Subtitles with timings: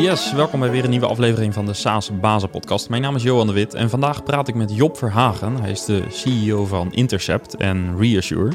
[0.00, 2.88] Yes, welkom bij weer een nieuwe aflevering van de SaaS Bazen podcast.
[2.88, 5.60] Mijn naam is Johan de Wit en vandaag praat ik met Job Verhagen.
[5.60, 8.52] Hij is de CEO van Intercept en Reassure.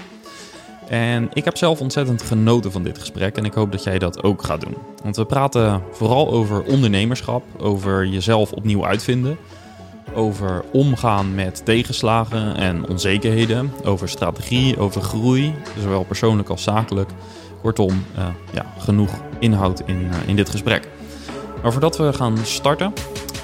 [0.87, 4.23] En ik heb zelf ontzettend genoten van dit gesprek en ik hoop dat jij dat
[4.23, 4.75] ook gaat doen.
[5.03, 9.37] Want we praten vooral over ondernemerschap, over jezelf opnieuw uitvinden,
[10.13, 17.09] over omgaan met tegenslagen en onzekerheden, over strategie, over groei, zowel persoonlijk als zakelijk.
[17.61, 20.87] Kortom, uh, ja, genoeg inhoud in, uh, in dit gesprek.
[21.65, 22.93] Maar voordat we gaan starten,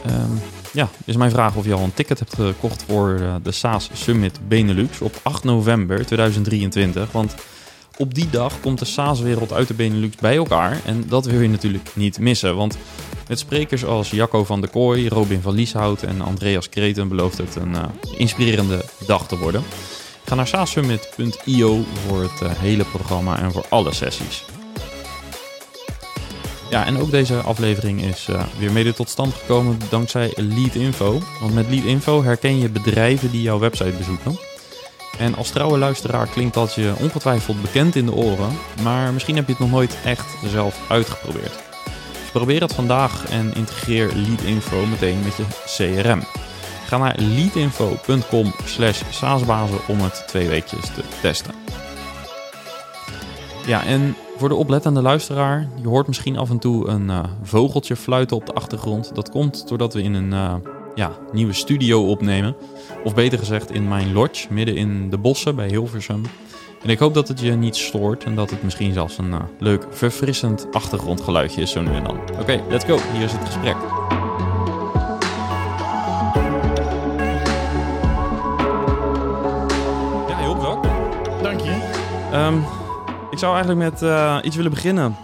[0.07, 0.39] um,
[0.73, 3.89] ja, is mijn vraag of je al een ticket hebt gekocht voor uh, de SaaS
[3.93, 7.11] Summit Benelux op 8 november 2023.
[7.11, 7.35] Want
[7.97, 10.81] op die dag komt de SaaS-wereld uit de Benelux bij elkaar.
[10.85, 12.55] En dat wil je natuurlijk niet missen.
[12.55, 12.77] Want
[13.27, 17.55] met sprekers als Jacco van der Kooi, Robin van Lieshout en Andreas Kreten belooft het
[17.55, 17.83] een uh,
[18.17, 19.63] inspirerende dag te worden.
[20.25, 24.45] Ga naar saassummit.io voor het uh, hele programma en voor alle sessies.
[26.71, 31.21] Ja, en ook deze aflevering is uh, weer mede tot stand gekomen dankzij Lead Info.
[31.39, 34.39] Want met Lead Info herken je bedrijven die jouw website bezoeken.
[35.17, 39.45] En als trouwe luisteraar klinkt dat je ongetwijfeld bekend in de oren, maar misschien heb
[39.45, 41.59] je het nog nooit echt zelf uitgeprobeerd.
[42.31, 46.23] Probeer het vandaag en integreer Lead Info meteen met je CRM.
[46.87, 51.53] Ga naar leadinfo.com slash saasbazen om het twee weekjes te testen.
[53.65, 57.95] Ja, en voor de oplettende luisteraar, je hoort misschien af en toe een uh, vogeltje
[57.95, 59.15] fluiten op de achtergrond.
[59.15, 60.53] Dat komt doordat we in een uh,
[60.95, 62.55] ja, nieuwe studio opnemen.
[63.03, 66.21] Of beter gezegd in mijn lodge, midden in de bossen bij Hilversum.
[66.83, 69.39] En ik hoop dat het je niet stoort en dat het misschien zelfs een uh,
[69.59, 72.17] leuk, verfrissend achtergrondgeluidje is zo nu en dan.
[72.17, 72.97] Oké, okay, let's go.
[73.13, 73.75] Hier is het gesprek.
[80.27, 80.91] Ja, heel welkom.
[81.41, 81.89] Dank je.
[82.33, 82.63] Um,
[83.31, 85.15] ik zou eigenlijk met uh, iets willen beginnen.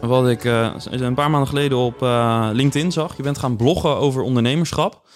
[0.00, 3.16] Wat ik uh, een paar maanden geleden op uh, LinkedIn zag.
[3.16, 5.08] Je bent gaan bloggen over ondernemerschap.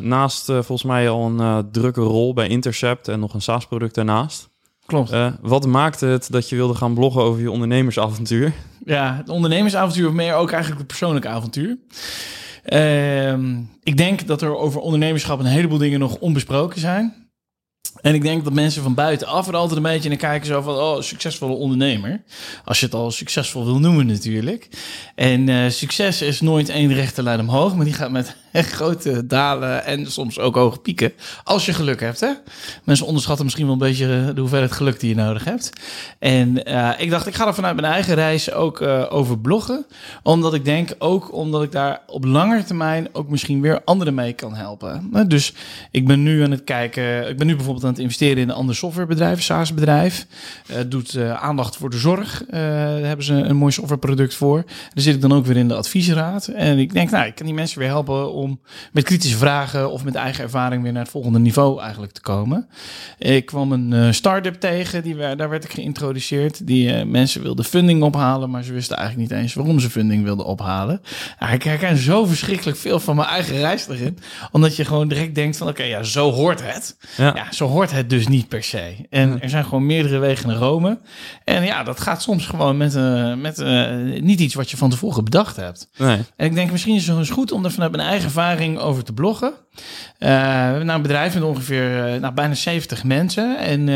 [0.00, 4.50] Naast volgens mij al een drukke rol bij Intercept en nog een SaaS-product daarnaast.
[4.86, 5.14] Klopt.
[5.40, 8.52] wat maakte het dat je wilde gaan bloggen over je ondernemersavontuur?
[8.84, 11.78] Ja, het ondernemersavontuur of meer ook eigenlijk het persoonlijke avontuur.
[12.64, 17.21] Ehm, ik denk dat er over ondernemerschap een heleboel dingen nog onbesproken zijn.
[18.02, 20.74] En ik denk dat mensen van buitenaf er altijd een beetje naar kijken zo van,
[20.74, 22.22] oh, succesvolle ondernemer.
[22.64, 24.68] Als je het al succesvol wil noemen natuurlijk.
[25.14, 28.36] En uh, succes is nooit één rechte lijn omhoog, maar die gaat met
[28.76, 31.12] grote dalen en soms ook hoge pieken.
[31.44, 32.30] Als je geluk hebt, hè.
[32.84, 35.72] Mensen onderschatten misschien wel een beetje de hoeveelheid geluk die je nodig hebt.
[36.18, 39.86] En uh, ik dacht, ik ga er vanuit mijn eigen reis ook uh, over bloggen.
[40.22, 44.32] Omdat ik denk, ook omdat ik daar op lange termijn ook misschien weer anderen mee
[44.32, 45.10] kan helpen.
[45.28, 45.54] Dus
[45.90, 48.54] ik ben nu aan het kijken, ik ben nu bijvoorbeeld aan het investeren in een
[48.54, 50.26] ander softwarebedrijf, SaaS-bedrijf.
[50.86, 52.44] Doet aandacht voor de zorg.
[52.50, 54.62] Daar hebben ze een mooi softwareproduct voor.
[54.66, 56.46] Daar zit ik dan ook weer in de adviesraad.
[56.46, 58.41] En ik denk, nou, ik kan die mensen weer helpen om
[58.92, 62.68] met kritische vragen of met eigen ervaring weer naar het volgende niveau eigenlijk te komen.
[63.18, 66.66] Ik kwam een start-up tegen, die, daar werd ik geïntroduceerd.
[66.66, 70.46] Die mensen wilden funding ophalen, maar ze wisten eigenlijk niet eens waarom ze funding wilden
[70.46, 71.02] ophalen.
[71.38, 74.18] Nou, ik herken zo verschrikkelijk veel van mijn eigen reis erin.
[74.50, 76.96] Omdat je gewoon direct denkt van, oké, okay, ja, zo hoort het.
[77.16, 77.32] Ja.
[77.34, 79.06] ja, zo hoort het dus niet per se.
[79.10, 80.98] En er zijn gewoon meerdere wegen naar Rome.
[81.44, 84.90] En ja, dat gaat soms gewoon met, uh, met uh, niet iets wat je van
[84.90, 85.88] tevoren bedacht hebt.
[85.96, 86.18] Nee.
[86.36, 89.04] En ik denk misschien is het eens goed om er vanuit mijn eigen ervaring over
[89.04, 89.48] te bloggen.
[89.48, 89.54] Uh,
[90.18, 93.58] we hebben nou een bedrijf met ongeveer nou, bijna 70 mensen.
[93.58, 93.86] En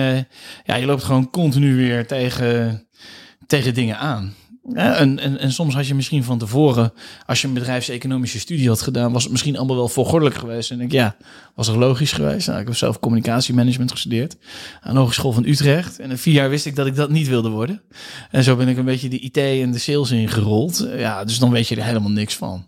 [0.65, 2.87] ja, je loopt gewoon continu weer tegen,
[3.47, 4.35] tegen dingen aan.
[4.75, 6.93] Ja, en, en, en soms had je misschien van tevoren,
[7.27, 10.71] als je een bedrijfseconomische studie had gedaan, was het misschien allemaal wel volgordelijk geweest.
[10.71, 11.17] En ik, ja,
[11.55, 12.47] was er logisch geweest.
[12.47, 14.37] Nou, ik heb zelf communicatiemanagement gestudeerd
[14.81, 15.99] aan de Hogeschool van Utrecht.
[15.99, 17.83] En in vier jaar wist ik dat ik dat niet wilde worden.
[18.31, 20.89] En zo ben ik een beetje de IT en de sales ingerold.
[20.97, 22.67] Ja, dus dan weet je er helemaal niks van.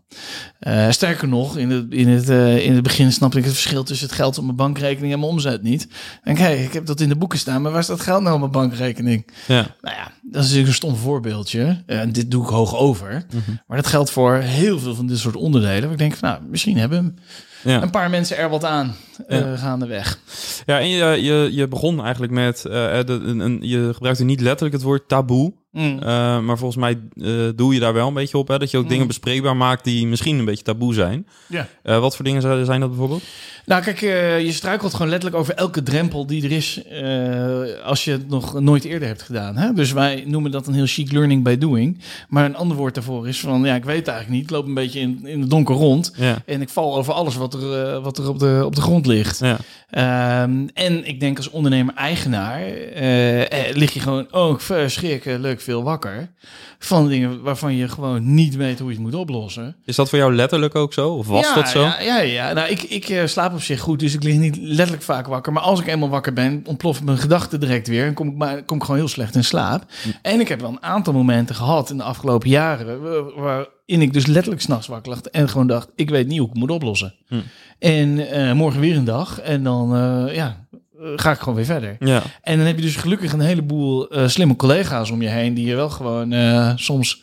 [0.61, 3.83] Uh, sterker nog, in het, in, het, uh, in het begin snapte ik het verschil
[3.83, 5.89] tussen het geld op mijn bankrekening en mijn omzet niet.
[6.23, 8.41] En kijk, ik heb dat in de boeken staan, maar waar staat geld nou op
[8.41, 9.27] mijn bankrekening?
[9.47, 9.77] Ja.
[9.81, 11.83] Nou ja, dat is natuurlijk een stom voorbeeldje.
[11.89, 13.25] En dit doe ik hoog over.
[13.35, 13.51] Mhm.
[13.67, 15.83] Maar dat geldt voor heel veel van dit soort onderdelen.
[15.83, 17.19] Waar ik denk van, nou, misschien hebben
[17.65, 17.83] Ja.
[17.83, 18.93] een paar mensen er wat aan uh,
[19.29, 19.57] Ja.
[19.57, 20.19] gaandeweg.
[20.67, 24.41] Ja, en je, je, je begon eigenlijk met, eh, de, een, een- je gebruikte niet
[24.41, 25.99] letterlijk het woord taboe, Mm.
[25.99, 28.77] eh, maar volgens mij eh, doe je daar wel een beetje op, hè, dat je
[28.77, 28.89] ook Mm.
[28.89, 31.27] dingen bespreekbaar maakt die misschien een beetje taboe zijn.
[31.47, 31.69] Ja.
[31.83, 33.23] Eh, wat voor dingen zijn zijn dat bijvoorbeeld?
[33.67, 38.05] Nou, kijk, eh, je struikelt gewoon letterlijk over elke drempel die er is eh, als
[38.05, 39.57] je het nog nooit eerder hebt gedaan.
[39.57, 39.73] Hè?
[39.73, 41.99] Dus wij noemen dat een heel chic learning by doing.
[42.29, 44.51] Maar een ander woord daarvoor is van, ja, ik weet het eigenlijk niet.
[44.51, 46.13] Ik loop een beetje in, in het donker rond.
[46.17, 46.43] Ja.
[46.47, 49.07] En ik val over alles wat er, eh, wat er op, de, op de grond
[49.09, 49.39] ligt.
[49.39, 49.57] Ja.
[49.91, 56.31] Ehm, en ik denk als ondernemer-eigenaar eh, eh, lig je gewoon ook verschrikkelijk veel wakker
[56.79, 59.77] van dingen waarvan je gewoon niet weet hoe je het moet oplossen.
[59.85, 61.11] Is dat voor jou letterlijk ook zo?
[61.11, 61.81] Of was ja, dat zo?
[61.81, 62.53] Ja, ja, ja.
[62.53, 65.53] Nou, ik, ik eh, slaap op zich goed, dus ik lig niet letterlijk vaak wakker.
[65.53, 68.63] Maar als ik eenmaal wakker ben, ontploffen mijn gedachten direct weer en kom ik, maar,
[68.63, 69.85] kom ik gewoon heel slecht in slaap.
[70.03, 70.09] Hm.
[70.23, 73.01] En ik heb wel een aantal momenten gehad in de afgelopen jaren
[73.41, 76.47] wa- waarin ik dus letterlijk s'nachts wakker lag en gewoon dacht, ik weet niet hoe
[76.47, 77.15] ik het moet oplossen.
[77.29, 77.35] Hm.
[77.79, 81.65] En eh, morgen weer een dag en dan eh, ja, eh, ga ik gewoon weer
[81.65, 81.97] verder.
[81.99, 82.23] Ja.
[82.43, 85.75] En dan heb je dus gelukkig een heleboel slimme collega's om je heen die je
[85.75, 86.33] wel gewoon
[86.79, 87.23] soms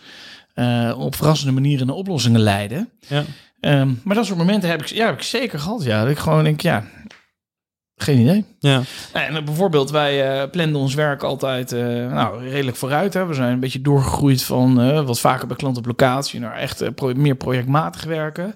[0.98, 2.90] op verrassende manieren naar oplossingen leiden.
[3.08, 3.24] Ja.
[3.60, 5.84] Ehm, maar dat soort momenten heb ik, ja, heb ik zeker gehad.
[5.84, 6.84] Ja, dat ik gewoon denk, ja,
[7.96, 8.46] geen idee.
[8.60, 8.82] Ja.
[9.14, 11.82] En eh, bijvoorbeeld, wij eh planden ons werk altijd eh,
[12.12, 13.14] nou, redelijk vooruit.
[13.14, 13.26] Hè.
[13.26, 17.14] We zijn een beetje doorgegroeid van wat vaker bij klant op locatie naar echt pro-
[17.16, 18.56] meer projectmatig werken.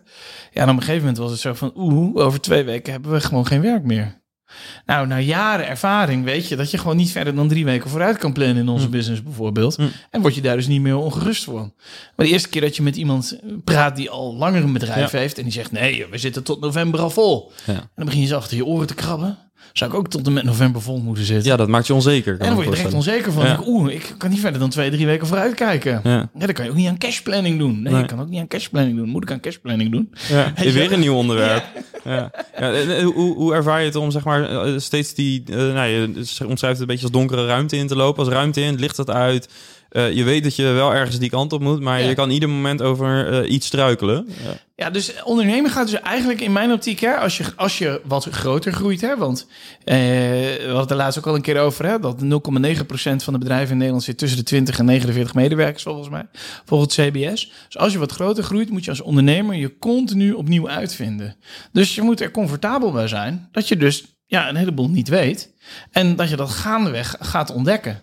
[0.51, 3.11] Ja, en op een gegeven moment was het zo van, oeh, over twee weken hebben
[3.11, 4.17] we gewoon geen werk meer.
[4.85, 8.17] Nou, na jaren ervaring weet je dat je gewoon niet verder dan drie weken vooruit
[8.17, 8.91] kan plannen in onze Hm.
[8.91, 9.75] business bijvoorbeeld.
[9.75, 9.83] Hm.
[10.09, 11.73] En word je daar dus niet meer ongerust van.
[12.15, 15.17] Maar de eerste keer dat je met iemand praat die al langer een bedrijf Ja.
[15.19, 17.51] heeft en die zegt nee, we zitten tot november al vol.
[17.65, 17.73] Ja.
[17.73, 19.37] En dan begin je zo achter je oren te krabben.
[19.73, 21.51] Zou ik ook tot en met november vol moeten zitten?
[21.51, 22.37] ja, dat maakt je onzeker.
[22.37, 23.23] kan en dan word je direct voorstellen.
[23.25, 23.65] onzeker van.
[23.65, 23.73] Ja.
[23.73, 26.01] Oeh, ik kan niet verder dan twee, drie weken vooruit kijken.
[26.03, 26.09] Ja.
[26.11, 26.29] Ja.
[26.45, 27.81] dan kan je ook niet aan cashplanning doen.
[27.81, 28.01] Nee, Nee.
[28.01, 29.09] ik kan ook niet aan cashplanning doen.
[29.09, 30.09] Moet ik aan cashplanning doen?
[30.29, 31.63] Ja, je weer een nieuw onderwerp.
[32.03, 32.31] Ja.
[33.03, 36.13] Hoe, hoe ervaar je het om zeg maar eh, steeds die, eh, nou, je
[36.47, 38.23] omschrijft het een beetje als donkere ruimte in te lopen.
[38.25, 39.49] Als ruimte in, het licht het uit.
[39.89, 42.07] Eh, je weet dat je wel ergens die kant op moet, maar Ja.
[42.07, 44.27] je kan ieder moment over eh, iets struikelen.
[44.43, 44.51] Ja.
[44.75, 48.25] Ja, dus ondernemen gaat dus eigenlijk in mijn optiek, hè, als, je, als je wat
[48.25, 49.47] groter groeit, hè, want
[49.83, 53.33] eh, we hadden het er laatst ook al een keer over, hè, dat 0,9% van
[53.33, 56.25] de bedrijven in Nederland zit tussen de 20 en 49 medewerkers, volgens mij,
[56.65, 57.51] volgens het CBS.
[57.65, 61.35] Dus als je wat groter groeit, moet je als ondernemer je continu opnieuw uitvinden.
[61.71, 65.53] Dus je moet er comfortabel bij zijn, dat je dus ja, een heleboel niet weet
[65.91, 68.01] en dat je dat gaandeweg gaat ontdekken.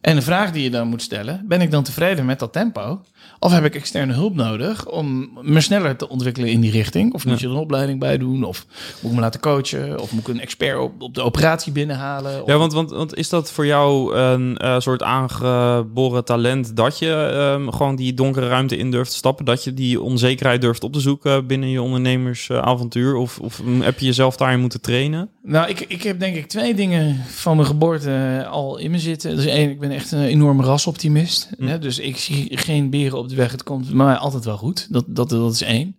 [0.00, 3.04] En de vraag die je dan moet stellen, ben ik dan tevreden met dat tempo?
[3.40, 7.14] Of heb ik externe hulp nodig om me sneller te ontwikkelen in die richting?
[7.14, 8.44] Of moet je er een opleiding bij doen?
[8.44, 8.66] Of
[9.00, 10.00] moet ik me laten coachen?
[10.00, 12.42] Of moet ik een expert op, op de operatie binnenhalen?
[12.42, 16.98] Of- Ja, want, want, want is dat voor jou een eh, soort aangeboren talent dat
[16.98, 19.44] je ehm, gewoon die donkere ruimte in durft te stappen?
[19.44, 23.14] Dat je die onzekerheid durft op te zoeken binnen je ondernemersavontuur?
[23.16, 25.28] Of, of heb je jezelf daarin moeten trainen?
[25.42, 29.36] Nou, ik, ik heb denk ik twee dingen van mijn geboorte al in me zitten.
[29.36, 31.48] Dus één, ik ben echt een enorme rasoptimist.
[31.58, 31.66] Hm.
[31.66, 31.78] Hè?
[31.78, 33.50] Dus ik zie geen beren op de weg.
[33.50, 34.86] Het komt mij altijd wel goed.
[34.90, 35.96] Dat, dat, dat is één.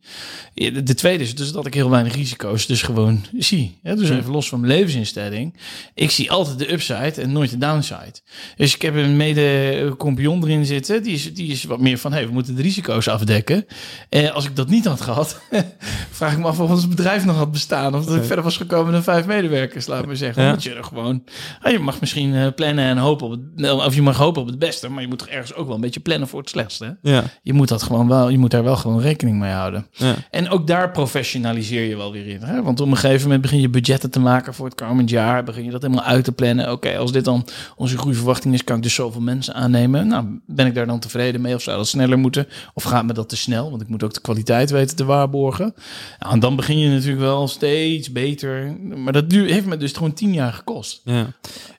[0.54, 3.78] De, de tweede is dus dat ik heel weinig risico's dus gewoon zie.
[3.84, 3.96] Hè?
[3.96, 5.58] Dus even los van mijn levensinstelling.
[5.94, 8.14] Ik zie altijd de upside en nooit de downside.
[8.56, 11.04] Dus ik heb een mede-compagnon erin zitten.
[11.04, 13.66] Die is, die is wat meer van, hey, we moeten de risico's afdekken.
[14.10, 15.42] Eh, als ik dat niet had gehad,
[16.12, 17.96] vraag ik me af of ons bedrijf nog had bestaan.
[17.96, 20.44] Of dat ik verder was gekomen dan vijf medewerkers, laat maar zeggen.
[20.44, 20.56] Ja.
[20.60, 21.24] Je er gewoon...
[21.62, 23.72] Ah, je mag misschien eh, plannen en hopen op het...
[23.72, 25.82] Of je mag hopen op het beste, maar je moet toch ergens ook wel een
[25.82, 26.98] beetje plannen voor het slechtste.
[27.02, 29.88] Ja, Je moet dat gewoon wel, je moet daar wel gewoon rekening mee houden.
[29.92, 30.16] ja.
[30.32, 32.42] En ook daar professionaliseer je wel weer in.
[32.42, 32.64] Hè?
[32.64, 35.44] Want op een gegeven moment begin je budgetten te maken voor het komend jaar.
[35.44, 36.72] Begin je dat helemaal uit te plannen.
[36.72, 40.08] Oké, als dit dan onze groeiverwachting is, kan ik dus zoveel mensen aannemen.
[40.08, 41.56] Nou, ben ik daar dan tevreden mee?
[41.56, 42.48] Of zou dat sneller moeten?
[42.74, 43.70] Of gaat me dat te snel?
[43.70, 45.74] Want ik moet ook de kwaliteit weten te waarborgen.
[46.20, 48.76] Nou, en dan begin je natuurlijk wel steeds beter.
[48.96, 51.02] Maar dat duur, heeft me dus gewoon tien jaar gekost.
[51.04, 51.26] Ja.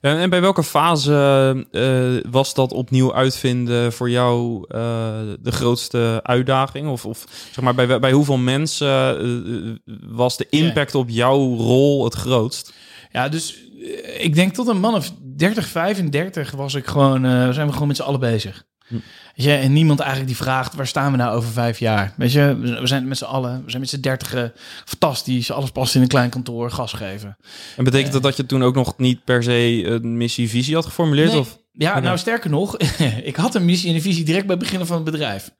[0.01, 6.19] En, en bij welke fase eh, was dat opnieuw uitvinden voor jou eh, de grootste
[6.23, 6.87] uitdaging?
[6.87, 12.03] Of, of zeg maar, bij, bij hoeveel mensen eh, was de impact op jouw rol
[12.03, 12.73] het grootst?
[13.11, 17.49] Ja, dus eh, ik denk tot een man of 30, 35 was ik gewoon, eh,
[17.49, 18.63] zijn we gewoon met z'n allen bezig.
[18.87, 18.93] Hm.
[19.35, 22.13] Weet je, en niemand eigenlijk die vraagt, waar staan we nou over vijf jaar?
[22.17, 24.53] Weet je, we zijn met z'n allen, we zijn met z'n dertigen,
[24.85, 27.37] fantastisch, alles past in een klein kantoor, gas geven.
[27.77, 31.31] En betekent dat dat je toen ook nog niet per se een missie-visie had geformuleerd?
[31.31, 31.39] Nee.
[31.39, 31.60] Of?
[31.73, 32.77] Ja, nou sterker nog,
[33.23, 35.51] ik had een missie en een visie direct bij het beginnen van het bedrijf.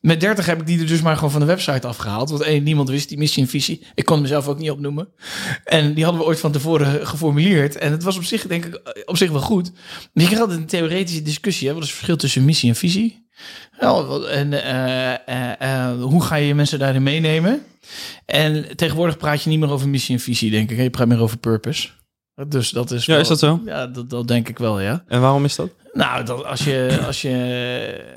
[0.00, 2.30] Met 30 heb ik die er dus maar gewoon van de website afgehaald.
[2.30, 3.86] Want één, niemand wist die missie en visie.
[3.94, 5.08] Ik kon mezelf ook niet opnoemen.
[5.64, 7.76] En die hadden we ooit van tevoren geformuleerd.
[7.76, 9.72] En het was op zich, denk ik, op zich wel goed.
[9.72, 11.68] Maar je kreeg altijd een theoretische discussie.
[11.68, 11.74] Hè?
[11.74, 13.26] Wat is het verschil tussen missie en visie?
[13.80, 17.62] Wat- en eh, eh, eh, hoe ga je mensen daarin meenemen?
[18.26, 20.78] En tegenwoordig praat je niet meer over missie en visie, denk ik.
[20.78, 21.88] Je praat meer over purpose.
[22.48, 23.04] Dus dat is.
[23.04, 23.60] Ja, wel- is dat zo?
[23.64, 25.04] Ja, dat, dat denk ik wel, ja.
[25.08, 25.68] En waarom is dat?
[25.92, 27.30] Nou, dat als je, als je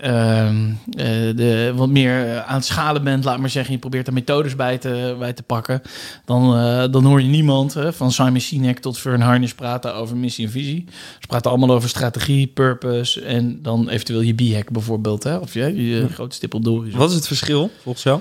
[0.02, 4.08] ehm, eh, de, wat meer eh, aan het schalen bent, laat maar zeggen, je probeert
[4.08, 5.82] er methodes bij te, bij te pakken,
[6.26, 10.18] dan, eh, dan hoor je niemand hè, van Simon Sinek tot Fern Harnish praten over
[10.18, 10.86] missie en visie.
[11.20, 15.88] Ze praten allemaal over strategie, purpose en dan eventueel je B-hack bijvoorbeeld, hè, of je,
[15.90, 16.66] je grote stip op.
[16.92, 18.20] Wat is het verschil volgens jou?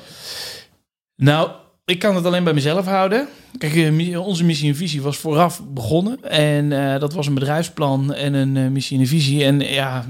[1.17, 1.50] Nou,
[1.87, 3.28] ik kan het alleen bij mezelf houden.
[3.59, 6.23] Kijk, eh, onze missie en visie was vooraf begonnen.
[6.23, 9.45] En eh, dat was een bedrijfsplan en een eh, missie en visie.
[9.45, 10.05] En ja,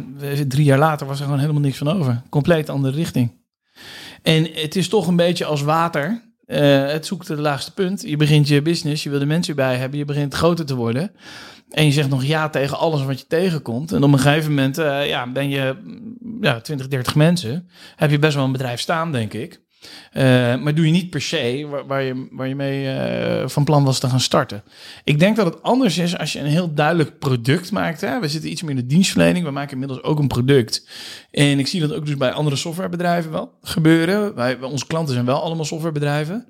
[0.48, 2.22] drie jaar later was er gewoon helemaal niks van over.
[2.28, 3.44] Compleet andere richting.
[4.22, 6.24] En het is toch een beetje als water.
[6.46, 8.02] Het zoekt het laagste punt.
[8.02, 11.10] Je begint je business, je wil de mensen bij hebben, je begint groter te worden.
[11.70, 13.92] En je zegt nog ja tegen alles wat je tegenkomt.
[13.92, 17.68] En op een gegeven moment ja, ben je mm, ja, 20, 30 mensen.
[17.96, 19.64] Heb je best wel een bedrijf staan, denk ik.
[20.12, 20.22] Eh,
[20.56, 23.84] maar doe je niet per se waar, waar je, waar je mee eh, van plan
[23.84, 24.62] was te gaan starten.
[25.04, 28.00] Ik denk dat het anders is als je een heel duidelijk product maakt.
[28.00, 28.20] Hè?
[28.20, 29.44] We zitten iets meer in de dienstverlening.
[29.44, 30.88] We maken inmiddels ook een product.
[31.30, 34.34] En ik zie dat ook dus bij andere softwarebedrijven wel gebeuren.
[34.34, 36.46] Wij, onze klanten zijn wel allemaal softwarebedrijven.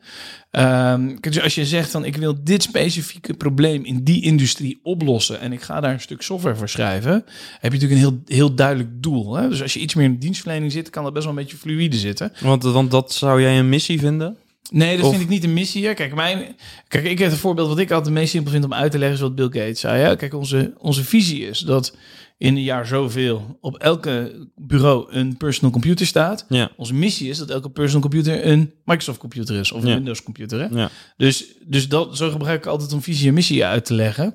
[0.56, 5.40] Kijk, dus als je zegt van ik wil dit specifieke probleem in die industrie oplossen
[5.40, 7.12] en ik ga daar een stuk software voor schrijven,
[7.60, 9.34] heb je natuurlijk een heel, heel duidelijk doel.
[9.34, 9.48] Hè?
[9.48, 11.56] Dus als je iets meer in de dienstverlening zit, kan dat best wel een beetje
[11.56, 12.32] fluïde zitten.
[12.40, 14.36] Want, want dat zou jij een missie vinden?
[14.70, 15.86] Nee, dat Of- vind ik niet een missie.
[15.86, 15.94] Hè.
[15.94, 16.56] Kijk, mijn,
[16.88, 18.98] kijk, ik heb een voorbeeld wat ik altijd het meest simpel vind om uit te
[18.98, 20.02] leggen, is wat Bill Gates zei.
[20.02, 20.16] Hè.
[20.16, 21.96] Kijk, onze, onze visie is dat
[22.38, 26.44] in een jaar zoveel op elke bureau een personal computer staat.
[26.48, 26.70] Ja.
[26.76, 29.94] Onze missie is dat elke personal computer een Microsoft computer is of een Ja.
[29.94, 30.60] Windows computer.
[30.60, 30.66] Hè.
[30.80, 30.90] Ja.
[31.16, 34.34] Dus, dus dat, zo gebruik ik altijd om visie en missie uit te leggen.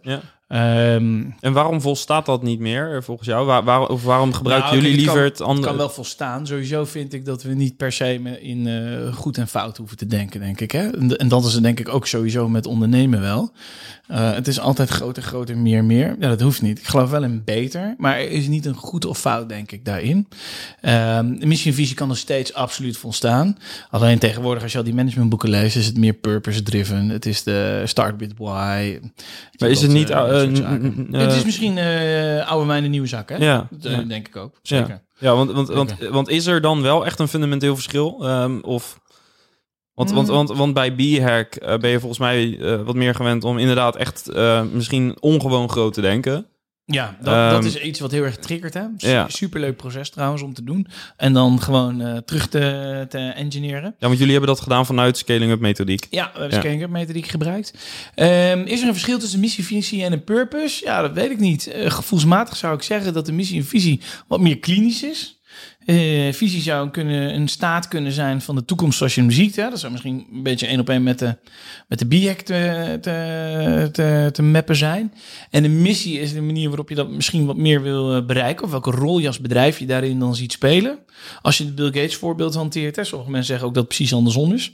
[0.51, 3.46] Ehm, En waarom volstaat dat niet meer volgens jou?
[3.46, 5.67] Waar, waar, of waarom gebruiken Nou, jullie kijk, het liever kan- het andere?
[5.67, 6.48] kan wel volstaan.
[6.48, 9.98] Sowieso vind ik dat we niet per se me in eh, goed en fout hoeven
[9.98, 10.72] te denken, denk ik.
[10.72, 10.89] Hè?
[10.89, 13.51] En, en dat is het denk ik ook sowieso met ondernemen wel.
[14.08, 16.15] Eh, het is altijd groter, groter, meer, meer.
[16.20, 16.79] Ja, dat hoeft niet.
[16.79, 19.86] Ik geloof wel in beter, maar er is niet een goed of fout, denk ik,
[19.86, 20.27] daarin.
[20.81, 23.58] Ehm de missie en visie kan er steeds absoluut volstaan.
[23.89, 27.10] Alleen tegenwoordig, als je al die managementboeken leest, is het meer purpose-driven.
[27.10, 29.00] Het is de start with why.
[29.58, 33.07] Maar is het niet, eh, eh, het is eh, misschien eh, oude wijn en nieuwe
[33.07, 33.36] zak, hè?
[33.36, 34.01] Ja, Dat, ja.
[34.01, 34.60] denk ik ook.
[34.62, 35.01] Zeker.
[35.19, 38.17] Ja, want, want, want, want is er dan wel echt een fundamenteel verschil?
[38.21, 39.00] Ehm, of,
[39.93, 40.33] want, want, Mm.
[40.33, 43.95] want, want bij B-Hack eh, ben je volgens mij eh, wat meer gewend om inderdaad
[43.95, 46.45] echt eh, misschien ongewoon groot te denken.
[46.91, 48.74] Ja, dat, Ehm, dat is iets wat heel erg triggert.
[48.74, 48.83] Hè?
[48.98, 49.29] Ja.
[49.29, 50.88] Superleuk proces trouwens om te doen.
[51.17, 53.95] En dan gewoon eh, terug te, te engineeren.
[54.00, 56.07] Ja, want jullie hebben dat gedaan vanuit scaling-up methodiek.
[56.10, 56.60] Ja, we hebben Ja.
[56.63, 57.74] scaling-up methodiek gebruikt.
[58.15, 60.86] Ehm, is er een verschil tussen missie, visie en een purpose?
[60.86, 61.67] Ja, dat weet ik niet.
[61.67, 65.39] Eh, gevoelsmatig zou ik zeggen dat de missie en visie wat meer klinisch is.
[65.85, 69.55] Eh, visie zou kunnen, een staat kunnen zijn van de toekomst zoals je hem ziet.
[69.55, 69.69] Hè?
[69.69, 71.38] Dat zou misschien een beetje één op één met de,
[71.88, 75.13] met de BIAC te, te, te, te mappen zijn.
[75.50, 78.65] En de missie is de manier waarop je dat misschien wat meer wil eh, bereiken.
[78.65, 80.97] Of welke rol je als bedrijf je daarin dan ziet spelen.
[81.41, 82.95] Als je het Bill Gates voorbeeld hanteert.
[82.95, 83.03] Hè?
[83.03, 84.71] Sommige mensen zeggen ook dat het precies andersom is.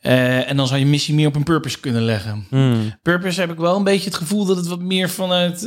[0.00, 2.46] Eh, en dan zou je missie meer op een purpose kunnen leggen.
[2.48, 2.94] Hmm.
[3.02, 5.66] Purpose heb ik wel een beetje het gevoel dat het wat meer vanuit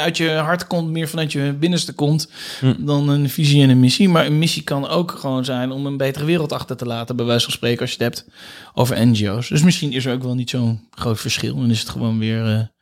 [0.00, 2.30] uit je hart komt, meer vanuit je binnenste komt,
[2.60, 2.74] Hm.
[2.78, 4.03] dan een visie en een missie.
[4.08, 7.24] Maar een missie kan ook gewoon zijn om een betere wereld achter te laten, bij
[7.24, 8.28] wijze van spreken, als je het hebt
[8.74, 9.48] over NGO's.
[9.48, 11.56] Dus misschien is er ook wel niet zo'n groot verschil.
[11.56, 12.72] Dan is het gewoon weer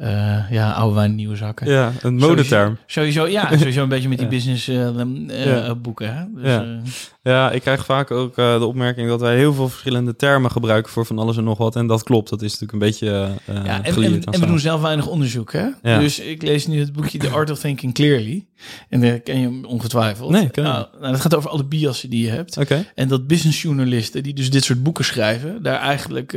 [0.00, 1.70] eh, ja, oude wijn, nieuwe zakken.
[1.70, 2.76] Ja, een modeterm.
[2.86, 4.32] Sowieso, ja, sowieso een beetje met die Ja.
[4.32, 5.74] business eh, eh, Ja.
[5.74, 6.14] boeken.
[6.16, 6.24] Hè?
[6.34, 6.80] Dus, Ja.
[7.22, 11.06] Ja, ik krijg vaak ook de opmerking dat wij heel veel verschillende termen gebruiken voor
[11.06, 11.76] van alles en nog wat.
[11.76, 14.80] En dat klopt, dat is natuurlijk een beetje Ja, en, en, en we doen zelf
[14.80, 15.66] weinig onderzoek, hè?
[15.82, 18.46] Dus ik lees nu het boekje The Art of Thinking Clearly.
[18.88, 20.30] En daar ken je hem ongetwijfeld.
[20.30, 22.56] Nee, ken nou, nou, dat gaat over alle biassen die je hebt.
[22.56, 22.84] Oké.
[22.94, 26.32] En dat businessjournalisten, die dus dit soort boeken schrijven, daar eigenlijk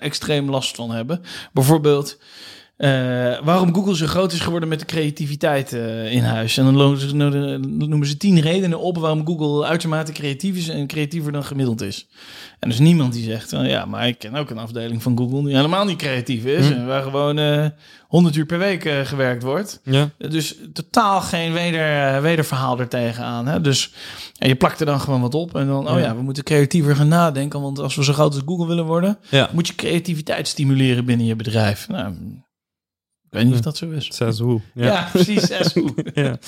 [0.00, 1.20] extreem last van hebben.
[1.52, 2.18] Bijvoorbeeld,
[2.78, 2.90] eh,
[3.44, 6.56] waarom Google zo groot is geworden met de creativiteit eh, in huis.
[6.56, 6.74] En dan
[7.88, 12.08] noemen ze tien redenen op waarom Google uitermate creatief is en creatiever dan gemiddeld is.
[12.58, 15.18] En er is niemand die zegt, van, ja, maar ik ken ook een afdeling van
[15.18, 16.66] Google die helemaal niet creatief is.
[16.66, 16.72] Hm.
[16.72, 17.66] En waar gewoon eh
[18.08, 19.80] 100 uur per week eh, gewerkt wordt.
[19.84, 20.10] Ja.
[20.18, 23.46] Dus totaal geen weder, eh, wederverhaal er tegenaan.
[23.46, 23.60] Hè?
[23.60, 23.92] Dus
[24.38, 25.56] en je plakt er dan gewoon wat op.
[25.56, 26.04] En dan, oh Ja.
[26.04, 27.60] ja, we moeten creatiever gaan nadenken.
[27.60, 29.50] Want als we zo groot als Google willen worden, Ja.
[29.52, 31.88] moet je creativiteit stimuleren binnen je bedrijf.
[31.88, 32.14] Nou,
[33.30, 34.08] ik weet niet of dat zo is.
[34.14, 34.60] Says who.
[34.74, 35.52] Ja, precies.
[35.52, 35.94] as who.
[36.14, 36.38] ja.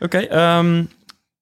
[0.00, 0.84] Oké, ehm,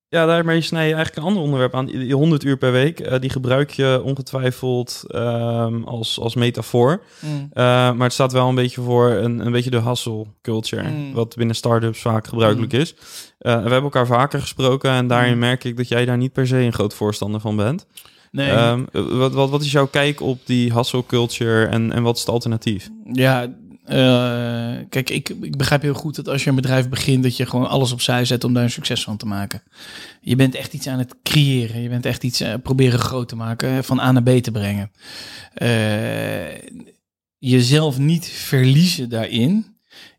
[0.08, 1.86] ja, daarmee snij je eigenlijk een ander onderwerp aan.
[1.86, 7.02] Die 100 uur per week, eh, die gebruik je ongetwijfeld ehm, als, als metafoor.
[7.20, 7.48] Mm.
[7.52, 11.12] Eh, maar het staat wel een beetje voor een, een beetje de hustle culture, Mm.
[11.12, 12.94] wat binnen startups vaak gebruikelijk is.
[13.38, 15.38] Eh, we hebben elkaar vaker gesproken en daarin Mm.
[15.38, 17.86] merk ik dat jij daar niet per se een groot voorstander van bent.
[18.30, 22.14] Nee, Ehm, wat, wat, wat is jouw kijk op die hustle culture en, en wat
[22.14, 22.88] is het alternatief?
[23.12, 23.46] Ja,
[24.88, 27.68] kijk, ik, ik begrijp heel goed dat als je een bedrijf begint, dat je gewoon
[27.68, 29.62] alles opzij zet om daar een succes van te maken.
[30.20, 31.82] Je bent echt iets aan het creëren.
[31.82, 34.92] Je bent echt iets eh, proberen groot te maken, van A naar B te brengen.
[35.54, 36.54] Eh,
[37.38, 39.71] jezelf niet verliezen daarin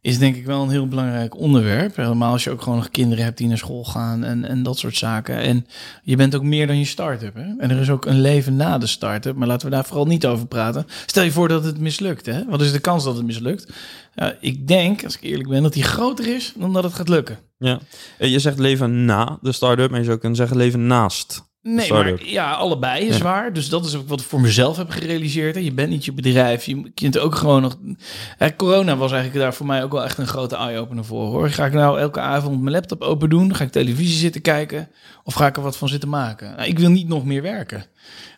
[0.03, 1.95] is denk ik wel een heel belangrijk onderwerp.
[1.95, 4.77] Helemaal als je ook gewoon nog kinderen hebt die naar school gaan en, en dat
[4.77, 5.37] soort zaken.
[5.37, 5.65] En
[6.03, 7.35] je bent ook meer dan je start-up.
[7.35, 7.53] Hè?
[7.57, 9.35] En er is ook een leven na de start-up.
[9.35, 10.85] Maar laten we daar vooral niet over praten.
[11.05, 12.25] Stel je voor dat het mislukt.
[12.25, 12.45] Hè?
[12.45, 13.73] Wat is de kans dat het mislukt?
[14.39, 17.37] Ik denk, als ik eerlijk ben, dat die groter is dan dat het gaat lukken.
[17.57, 17.79] Ja,
[18.17, 21.51] Eh, je zegt leven na de start-up, maar je zou kunnen zeggen leven naast.
[21.63, 23.23] Nee, maar ja, allebei is Ja.
[23.23, 23.53] waar.
[23.53, 25.55] Dus dat is ook wat ik voor mezelf heb gerealiseerd.
[25.63, 26.65] Je bent niet je bedrijf.
[26.65, 27.77] Je kunt ook gewoon nog...
[28.57, 31.25] Corona was eigenlijk daar voor mij ook wel echt een grote eye-opener voor.
[31.25, 31.49] Hoor.
[31.49, 33.55] Ga ik nou elke avond mijn laptop open doen?
[33.55, 34.89] Ga ik televisie zitten kijken?
[35.23, 36.53] Of ga ik er wat van zitten maken?
[36.55, 37.85] Nou, ik wil niet nog meer werken.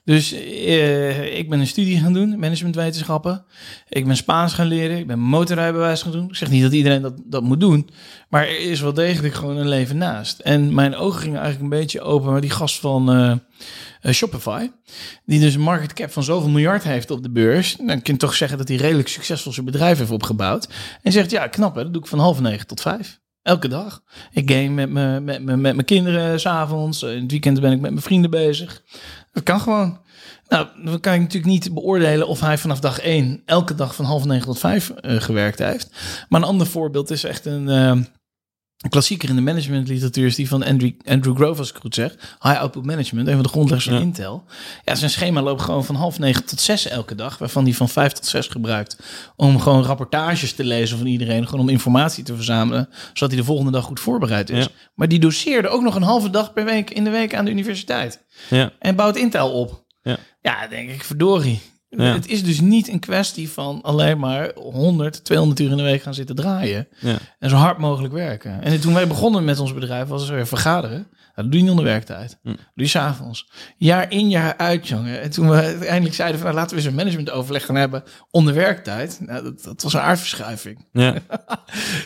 [0.06, 3.46] Dus eh, ik ben een studie gaan doen, managementwetenschappen.
[3.90, 4.98] Ik ben Spaans gaan leren.
[4.98, 6.28] Ik ben motorrijbewijs gaan doen.
[6.28, 7.90] Ik zeg niet dat iedereen dat, dat moet doen.
[8.30, 10.40] Maar er is wel degelijk gewoon een leven naast.
[10.40, 12.32] En mijn ogen gingen eigenlijk een beetje open.
[12.32, 13.32] Maar die gast van eh,
[14.02, 14.70] eh, Shopify,
[15.26, 17.76] die dus een market cap van zoveel miljard heeft op de beurs.
[17.76, 20.68] Dan kun je toch zeggen dat hij redelijk succesvol zijn bedrijf heeft opgebouwd.
[21.02, 23.20] En zegt, ja, knap dat doe ik van half negen tot vijf.
[23.46, 24.02] Elke dag.
[24.32, 27.04] Ik game met mijn met, me- met mijn kinderen s'avonds.
[27.04, 28.82] In het weekend ben ik met mijn vrienden bezig.
[29.34, 30.00] Dat kan gewoon.
[30.48, 34.06] Nou, dan kan ik natuurlijk niet beoordelen of hij vanaf dag één elke dag van
[34.06, 35.90] half negen tot vijf eh, gewerkt heeft.
[36.30, 37.96] Maar een ander voorbeeld is echt een, eh,
[38.78, 42.16] een klassieker in de managementliteratuur, is die van Andrew, Andrew Grove, als ik goed zeg.
[42.42, 44.02] High Output Management, een van de grondleggers van Ja.
[44.02, 44.44] Intel.
[44.84, 47.90] Ja, zijn schema loopt gewoon van half negen tot zes elke dag, waarvan hij van
[47.90, 49.00] vijf tot zes gebruikt
[49.36, 53.44] om gewoon rapportages te lezen van iedereen, gewoon om informatie te verzamelen, zodat hij de
[53.46, 54.64] volgende dag goed voorbereid is.
[54.64, 54.72] Ja.
[54.96, 57.52] Maar die doseerde ook nog een halve dag per week in de week aan de
[57.52, 58.24] universiteit.
[58.50, 59.84] Ja, En bouwt Intel op.
[60.02, 60.18] Ja.
[60.42, 61.62] ja denk ik, verdorie.
[61.98, 62.14] Ja.
[62.14, 66.02] Het is dus niet een kwestie van alleen maar 100, 200 uur in de week
[66.02, 66.88] gaan zitten draaien.
[67.00, 67.18] ja.
[67.40, 68.62] En zo hard mogelijk werken.
[68.64, 71.08] En toen wij begonnen met ons bedrijf, was er weer vergaderen.
[71.36, 72.38] Dat doe je niet onder werktijd.
[72.44, 72.50] Hm.
[72.50, 73.50] Dat doe je s'avonds.
[73.78, 75.22] Jaar in, jaar uit, jongen.
[75.22, 78.54] En toen we uiteindelijk zeiden van, nou, laten we eens een managementoverleg gaan hebben onder
[78.54, 79.20] werktijd.
[79.22, 80.86] Nou, dat, dat was een aardverschuiving.
[80.92, 81.14] ja.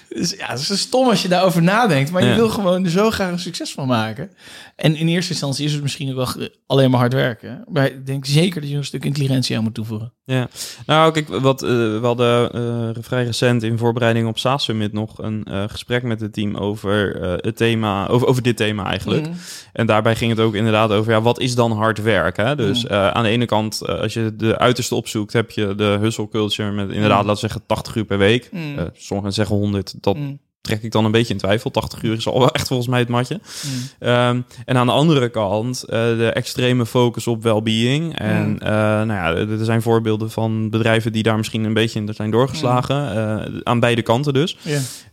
[0.09, 2.11] Dus ja, het is stom als je daarover nadenkt.
[2.11, 4.31] Maar je wil gewoon er zo graag een succes van maken.
[4.75, 7.63] En in eerste instantie is het misschien ook wel alleen maar hard werken.
[7.67, 10.13] Maar ik denk zeker dat je een stuk intelligentie aan moet toevoegen.
[10.23, 10.47] Ja,
[10.85, 15.17] nou kijk, wat, eh, we hadden eh, vrij recent in voorbereiding op SaaS Summit nog
[15.17, 19.18] een eh, gesprek met het team over het thema, over, over dit thema eigenlijk.
[19.27, 19.33] Mm.
[19.73, 22.37] En daarbij ging het ook inderdaad over, ja, wat is dan hard werk?
[22.37, 22.55] Hè?
[22.55, 22.89] Dus Mm.
[22.89, 26.29] eh, aan de ene kant, eh, als je de uiterste opzoekt, heb je de hustle
[26.29, 27.27] culture met inderdaad, Mm.
[27.27, 28.49] laten we zeggen, 80 uur per week.
[28.53, 30.17] Eh, sommigen zeggen 100, dat.
[30.61, 31.71] Trek ik dan een beetje in twijfel.
[31.71, 33.39] 80 uur is al wel echt volgens mij het matje.
[33.65, 33.71] Mm.
[33.99, 38.17] Ehm, en aan de andere kant eh, de extreme focus op well-being.
[38.17, 38.57] En Mm.
[38.57, 42.31] eh, nou ja, er zijn voorbeelden van bedrijven die daar misschien een beetje in zijn
[42.31, 43.15] doorgeslagen.
[43.15, 44.57] eh, aan beide kanten dus.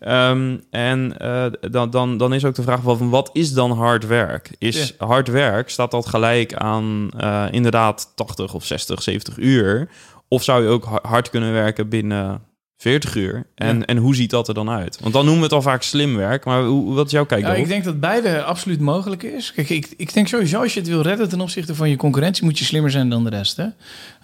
[0.00, 1.14] Ehm, en
[1.70, 4.50] dan, dan, dan is ook de vraag van wat is dan hard werk?
[4.58, 7.10] Is hard werk, staat dat gelijk aan
[7.50, 9.88] inderdaad 80 of 60, 70 uur?
[10.28, 12.40] Of zou je ook ha- hard kunnen werken binnen
[12.76, 13.46] 40 uur?
[13.54, 13.84] En, Ja.
[13.84, 14.98] en hoe ziet dat er dan uit?
[15.00, 16.44] Want dan noemen we het al vaak slim werk.
[16.44, 19.52] Maar hoe, wat is jouw kijk Ja, ik denk dat beide absoluut mogelijk is.
[19.52, 22.44] Kijk, ik, ik denk sowieso als je het wil redden ten opzichte van je concurrentie,
[22.44, 23.56] moet je slimmer zijn dan de rest.
[23.56, 23.66] Hè?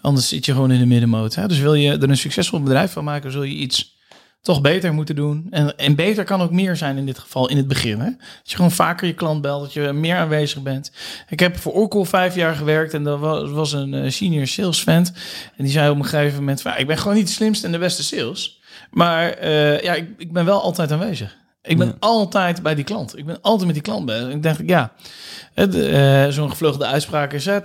[0.00, 1.34] Anders zit je gewoon in de middenmoot.
[1.34, 1.48] Hè?
[1.48, 4.00] Dus wil je er een succesvol bedrijf van maken, zul je iets
[4.42, 5.46] toch beter moeten doen.
[5.50, 8.00] En, en beter kan ook meer zijn in dit geval in het begin.
[8.00, 8.04] Hè?
[8.10, 10.92] Dat je gewoon vaker je klant belt, dat je meer aanwezig bent.
[11.28, 14.82] Ik heb voor Oracle vijf jaar gewerkt en dat was, was een eh, senior sales
[14.82, 15.12] vent.
[15.56, 17.78] En die zei op een gegeven moment, ik ben gewoon niet de slimste en de
[17.78, 18.60] beste sales.
[18.90, 21.36] Maar eh, ja, ik, ik ben wel altijd aanwezig.
[21.62, 21.94] Ik ben Ja.
[21.98, 23.18] altijd bij die klant.
[23.18, 24.28] Ik ben altijd met die klant bezig.
[24.28, 24.92] Ik dacht, ja,
[25.54, 27.62] eh, zo'n gevleugelde uitspraak is hè, 80%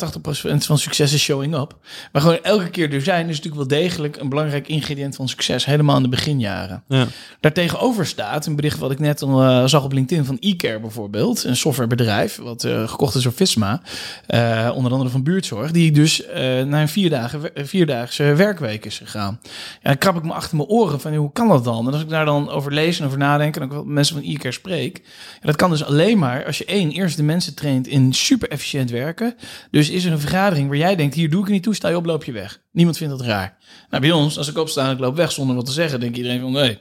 [0.65, 1.75] van succes is showing up.
[2.11, 5.65] Maar gewoon elke keer er zijn is natuurlijk wel degelijk een belangrijk ingrediënt van succes.
[5.65, 6.83] Helemaal in de beginjaren.
[6.87, 7.07] Ja.
[7.39, 11.43] Daartegenover staat een bericht wat ik net eh, zag op LinkedIn van eCare bijvoorbeeld.
[11.43, 13.81] Een softwarebedrijf wat eh, gekocht is door Visma.
[14.27, 15.71] eh, onder andere van buurtzorg.
[15.71, 19.39] Die dus eh naar een vier dagen, vierdaagse werkweek is gegaan.
[19.43, 21.87] Ja, dan krab ik me achter mijn oren van hoe kan dat dan?
[21.87, 24.25] En als ik daar dan over lees en over nadenk en ook met mensen van
[24.25, 25.01] eCare spreek.
[25.41, 28.49] Ja, dat kan dus alleen maar als je één, eerst de mensen traint in super
[28.49, 29.35] efficiënt werken.
[29.71, 31.95] Dus is er een vergadering waar jij denkt, hier doe ik niet toe, sta je
[31.95, 32.61] op, loop je weg.
[32.71, 33.57] Niemand vindt dat raar.
[33.89, 36.17] Nou, bij ons, als ik opsta en ik loop weg zonder wat te zeggen, denkt
[36.17, 36.79] iedereen van, nee,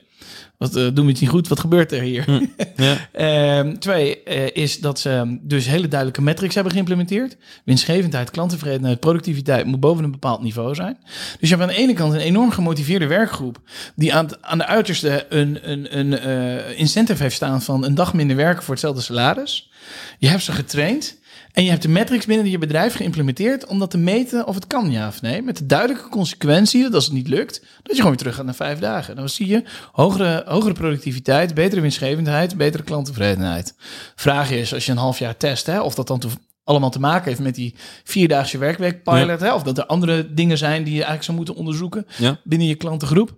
[0.57, 1.47] wat eh, doen we het niet goed?
[1.47, 2.25] Wat gebeurt er hier?
[2.75, 3.09] Ja.
[3.11, 7.37] Ehm, twee eh, is dat ze dus hele duidelijke metrics hebben geïmplementeerd.
[7.65, 10.97] Winstgevendheid, klanttevredenheid, productiviteit moet boven een bepaald niveau zijn.
[11.39, 13.61] Dus je hebt aan de ene kant een enorm gemotiveerde werkgroep
[13.95, 18.13] die aan, aan de uiterste een, een, een eh, incentive heeft staan van een dag
[18.13, 19.69] minder werken voor hetzelfde salaris.
[20.17, 21.16] Je hebt ze getraind.
[21.57, 24.67] En je hebt de metrics binnen je bedrijf geïmplementeerd om dat te meten of het
[24.67, 25.41] kan, ja of nee.
[25.41, 28.45] Met de duidelijke consequentie dat als het niet lukt, dat je gewoon weer terug gaat
[28.45, 29.15] naar vijf dagen.
[29.15, 33.75] Dan zie je hogere, hogere productiviteit, betere winstgevendheid, betere klanttevredenheid.
[34.15, 36.21] Vraag is, als je een half jaar test, hè, of dat dan
[36.63, 40.57] allemaal te maken heeft met die vierdaagse werkweek pilot, hè, of dat er andere dingen
[40.57, 42.39] zijn die je eigenlijk zou moeten onderzoeken Ja.
[42.43, 43.35] binnen je klantengroep.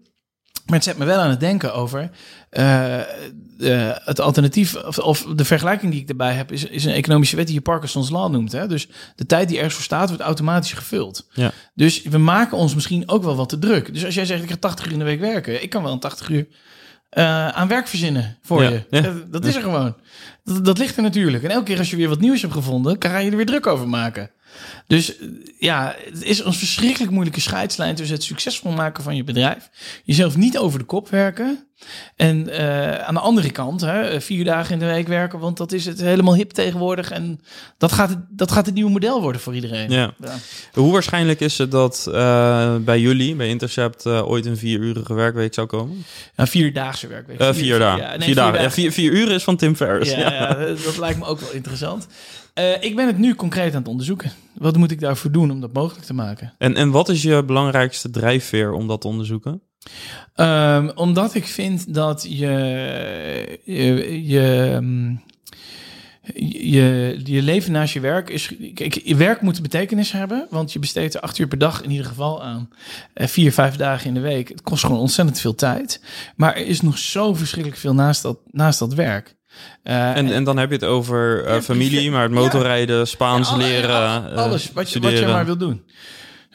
[0.65, 2.09] Maar het zet me wel aan het denken over
[2.51, 2.99] uh,
[4.03, 7.45] het alternatief, of, of, de vergelijking die ik erbij heb, is, is een economische wet
[7.45, 8.51] die je Parkinson's Law noemt.
[8.51, 8.67] Hè?
[8.67, 11.27] Dus de tijd die ergens voor staat, wordt automatisch gevuld.
[11.33, 11.51] Ja.
[11.75, 13.93] Dus we maken ons misschien ook wel wat te druk.
[13.93, 15.91] Dus als jij zegt, ik ga 80 uur in de week werken, ik kan wel
[15.91, 16.47] een 80 uur
[17.17, 18.85] uh, aan werk verzinnen voor Ja, je.
[18.89, 19.01] ja.
[19.01, 19.95] Dat, dat is er gewoon.
[20.43, 21.43] Dat, dat ligt er natuurlijk.
[21.43, 23.67] En elke keer als je weer wat nieuws hebt gevonden, kan je er weer druk
[23.67, 24.31] over maken.
[24.87, 25.27] Dus eh,
[25.59, 29.69] ja, het is een verschrikkelijk moeilijke scheidslijn tussen het succesvol maken van je bedrijf,
[30.03, 31.63] jezelf niet over de kop werken.
[32.15, 35.71] En eh, aan de andere kant, hè, vier dagen in de week werken, want dat
[35.71, 37.11] is het helemaal hip tegenwoordig.
[37.11, 37.41] En
[37.77, 39.91] dat gaat het, dat gaat het nieuwe model worden voor iedereen.
[39.91, 40.13] Ja.
[40.73, 45.53] Hoe waarschijnlijk is het dat eh, bij jullie, bij Intercept, eh, ooit een vierurige werkweek
[45.53, 46.05] zou komen?
[46.35, 47.39] Een vierdaagse werkweek.
[47.39, 48.03] Eh, vier, dagen.
[48.03, 48.61] ja, nee, vier, dagen.
[48.61, 50.11] Ja, vier, vier uur is van Tim Ferriss.
[50.11, 52.07] Ja, ja, dat lijkt me ook wel interessant.
[52.59, 54.31] Eh, ik ben het nu concreet aan het onderzoeken.
[54.53, 56.53] Wat moet ik daarvoor doen om dat mogelijk te maken?
[56.57, 59.61] En, en wat is je belangrijkste drijfveer om dat te onderzoeken?
[60.35, 65.21] Ehm, omdat ik vind dat je je, je, mm,
[66.45, 68.55] je, je leven naast je werk is.
[68.73, 71.91] Kijk, je werk moet betekenis hebben, want je besteedt er acht uur per dag in
[71.91, 72.69] ieder geval aan.
[73.13, 74.47] Eh, vier, vijf dagen in de week.
[74.47, 76.01] Het kost gewoon ontzettend veel tijd.
[76.35, 79.37] Maar er is nog zo verschrikkelijk veel naast dat, naast dat werk.
[79.83, 82.39] Eh, En, en dan heb je het over eh, Ja, familie, maar het ja.
[82.39, 85.83] motorrijden, Spaans alle- leren, eh, alles wat je, wat je maar wil doen.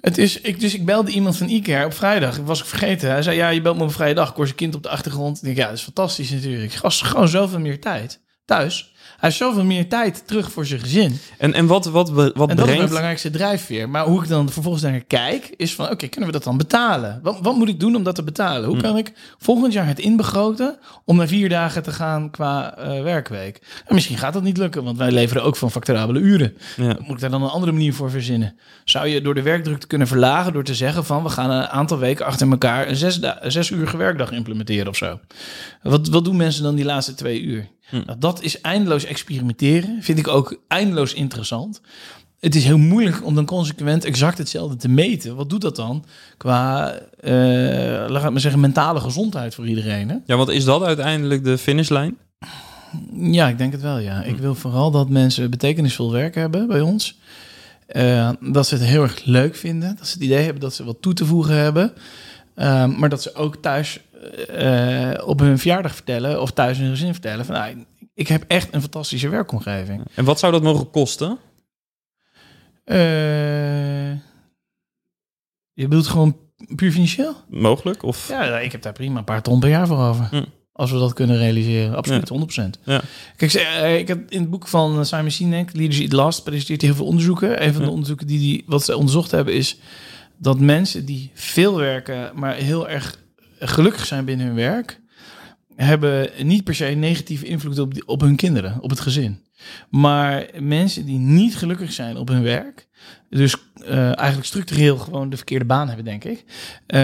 [0.00, 2.37] Het is, ik, dus ik belde iemand van IKEA op vrijdag.
[2.37, 3.11] Was ik vergeten.
[3.11, 4.28] Hij zei, ja, je belt me op een vrije dag.
[4.30, 5.37] Ik hoor zijn kind op de achtergrond.
[5.37, 6.72] Ik denk, ja, dat is fantastisch natuurlijk.
[6.72, 8.20] Gast, gewoon zoveel meer tijd.
[8.44, 8.93] Thuis.
[9.14, 11.18] Hij heeft zoveel meer tijd terug voor zijn gezin.
[11.38, 13.88] En, en wat, wat, be- wat En dat is mijn belangrijkste drijfveer.
[13.88, 15.90] Maar hoe ik dan vervolgens naar kijk, is van...
[15.90, 17.20] oké, kunnen we dat dan betalen?
[17.22, 18.68] Wat, wat moet ik doen om dat te betalen?
[18.68, 20.79] Hoe kan ik volgend jaar het inbegroten...
[21.05, 23.61] om naar vier dagen te gaan qua eh, werkweek?
[23.87, 26.57] En misschien gaat dat niet lukken, want wij leveren ook van facturabele uren.
[26.77, 26.96] Ja.
[26.98, 28.57] Moet ik daar dan een andere manier voor verzinnen?
[28.85, 30.53] Zou je door de werkdruk te kunnen verlagen...
[30.53, 31.22] door te zeggen van...
[31.22, 32.88] we gaan een aantal weken achter elkaar...
[32.88, 35.20] een zes, zes uurige werkdag implementeren of zo?
[35.83, 37.72] Wat, wat doen mensen dan die laatste twee uur?
[37.88, 38.03] Hm.
[38.07, 40.03] Nou, dat is eindeloos experimenteren.
[40.03, 41.81] Vind ik ook eindeloos interessant.
[42.40, 45.37] Het is heel moeilijk om dan consequent exact hetzelfde te meten.
[45.37, 46.05] Wat doet dat dan
[46.37, 47.33] qua, eh
[48.09, 50.09] laat ik maar zeggen, mentale gezondheid voor iedereen?
[50.09, 50.16] Hè?
[50.27, 52.16] ja, want is dat uiteindelijk de finishlijn?
[53.12, 54.23] Ja, ik denk het wel, ja.
[54.23, 54.29] Hm.
[54.29, 57.18] Ik wil vooral dat mensen betekenisvol werk hebben bij ons.
[57.87, 59.97] Eh, dat ze het heel erg leuk vinden.
[59.97, 61.92] Dat ze het idee hebben dat ze wat toe te voegen hebben.
[62.55, 64.01] Eh, maar dat ze ook thuis
[64.48, 66.40] eh, op hun verjaardag vertellen...
[66.42, 67.54] of thuis hun gezin vertellen van...
[67.54, 67.84] Nou,
[68.14, 70.02] ik heb echt een fantastische werkomgeving.
[70.14, 71.38] En wat zou dat mogen kosten?
[72.84, 74.10] Eh,
[75.72, 76.37] je bedoelt gewoon
[76.74, 77.34] puur financieel?
[77.48, 78.02] Mogelijk?
[78.02, 78.28] Of...
[78.28, 80.26] Ja, ik heb daar prima een paar ton per jaar voor over.
[80.30, 80.44] Hm.
[80.72, 81.94] Als we dat kunnen realiseren.
[81.96, 82.80] Absoluut, 100%.
[82.84, 83.00] Ja.
[83.37, 86.80] Kijk, ze- eh, ik heb in het boek van Simon Sinek, Leaders Eat Last, presenteert
[86.80, 87.62] hij heel veel onderzoeken.
[87.64, 87.92] Een van de Ja.
[87.92, 89.76] onderzoeken die, die wat ze onderzocht hebben is
[90.38, 93.18] dat mensen die veel werken, maar heel erg
[93.68, 95.00] gelukkig zijn binnen hun werk,
[95.77, 99.42] hebben niet per se een negatieve invloed op, die- op hun kinderen, op het gezin.
[99.90, 102.87] Maar mensen die niet gelukkig zijn op hun werk,
[103.31, 106.44] dus eh, eigenlijk structureel gewoon de verkeerde baan hebben, denk ik,
[106.87, 107.00] eh,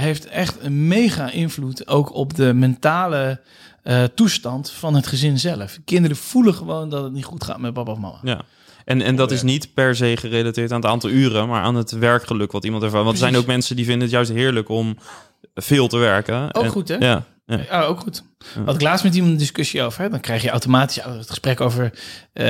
[0.00, 3.40] heeft echt een mega invloed ook op de mentale
[3.82, 5.78] eh, toestand van het gezin zelf.
[5.84, 8.18] Kinderen voelen gewoon dat het niet goed gaat met papa of mama.
[8.22, 8.40] Ja.
[8.84, 11.90] En, en dat is niet per se gerelateerd aan het aantal uren, maar aan het
[11.90, 13.04] werkgeluk wat iemand ervaart.
[13.04, 14.96] Want er zijn ook mensen die vinden het juist heerlijk om
[15.54, 16.54] veel te werken.
[16.54, 16.94] Ook En- goed, hè?
[16.94, 17.24] Ja.
[17.46, 17.82] ja.
[17.82, 18.22] Ook goed.
[18.54, 18.62] Ja.
[18.64, 20.02] Had ik laatst met iemand een discussie over.
[20.02, 20.08] Hè?
[20.08, 21.92] Dan krijg je automatisch het gesprek over,
[22.32, 22.46] eh,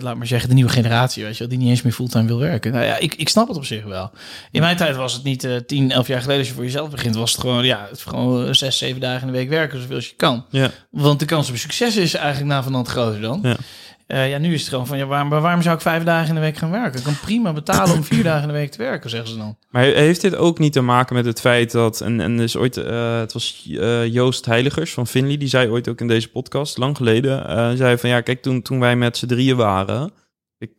[0.00, 2.38] laat maar zeggen, de nieuwe generatie, weet je wel, die niet eens meer fulltime wil
[2.38, 2.72] werken.
[2.72, 4.10] Nou ja, ik, ik snap het op zich wel.
[4.50, 6.90] In mijn tijd was het niet eh 10, 11 jaar geleden als je voor jezelf
[6.90, 9.96] begint, was het gewoon, ja, het gewoon zes, zeven dagen in de week werken, zoveel
[9.96, 10.44] als je kan.
[10.50, 10.70] Ja.
[10.90, 13.38] Want de kans op succes is eigenlijk na van groter dan.
[13.42, 13.56] Ja.
[14.06, 16.34] Eh, ja, nu is het gewoon van, ja, waarom, waarom zou ik vijf dagen in
[16.34, 16.98] de week gaan werken?
[16.98, 19.56] Ik kan prima betalen om vier dagen in de week te werken, zeggen ze dan.
[19.70, 22.00] Maar he- heeft dit ook niet te maken met het feit dat...
[22.00, 25.88] En, en dus ooit, eh, het was eh, Joost Heiligers van Finley, die zei ooit
[25.88, 29.26] ook in deze podcast, lang geleden, zei van ja, kijk, toen, toen wij met z'n
[29.26, 30.10] drieën waren...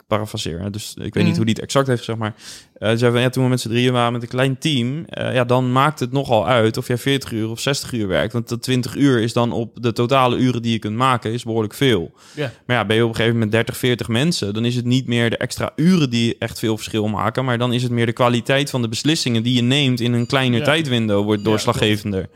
[0.07, 1.35] Hè, dus ik weet niet Mm.
[1.35, 2.33] hoe die het exact heeft gezegd, maar...
[2.77, 5.05] eh zei van ja, toen we met z'n drieën waren met een klein team...
[5.05, 8.33] eh, ja, dan maakt het nogal uit of jij 40 uur of 60 uur werkt.
[8.33, 11.43] Want dat 20 uur is dan op de totale uren die je kunt maken, is
[11.43, 12.11] behoorlijk veel.
[12.35, 12.51] Ja.
[12.65, 15.07] Maar ja, ben je op een gegeven moment 30, 40 mensen, dan is het niet
[15.07, 18.13] meer de extra uren die echt veel verschil maken, maar dan is het meer de
[18.13, 20.65] kwaliteit van de beslissingen die je neemt in een kleiner Ja.
[20.65, 22.19] tijdwindow wordt doorslaggevender.
[22.21, 22.27] Ja,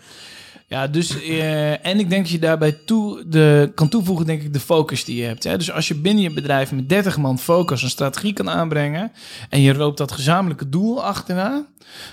[0.91, 4.59] dus eh, en ik denk dat je daarbij toe de, kan toevoegen, denk ik, de
[4.59, 5.43] focus die je hebt.
[5.43, 5.57] Hè?
[5.57, 9.11] Dus als je binnen je bedrijf met 30 man focus een strategie kan aanbrengen
[9.49, 11.65] en je loopt dat gezamenlijke doel achterna,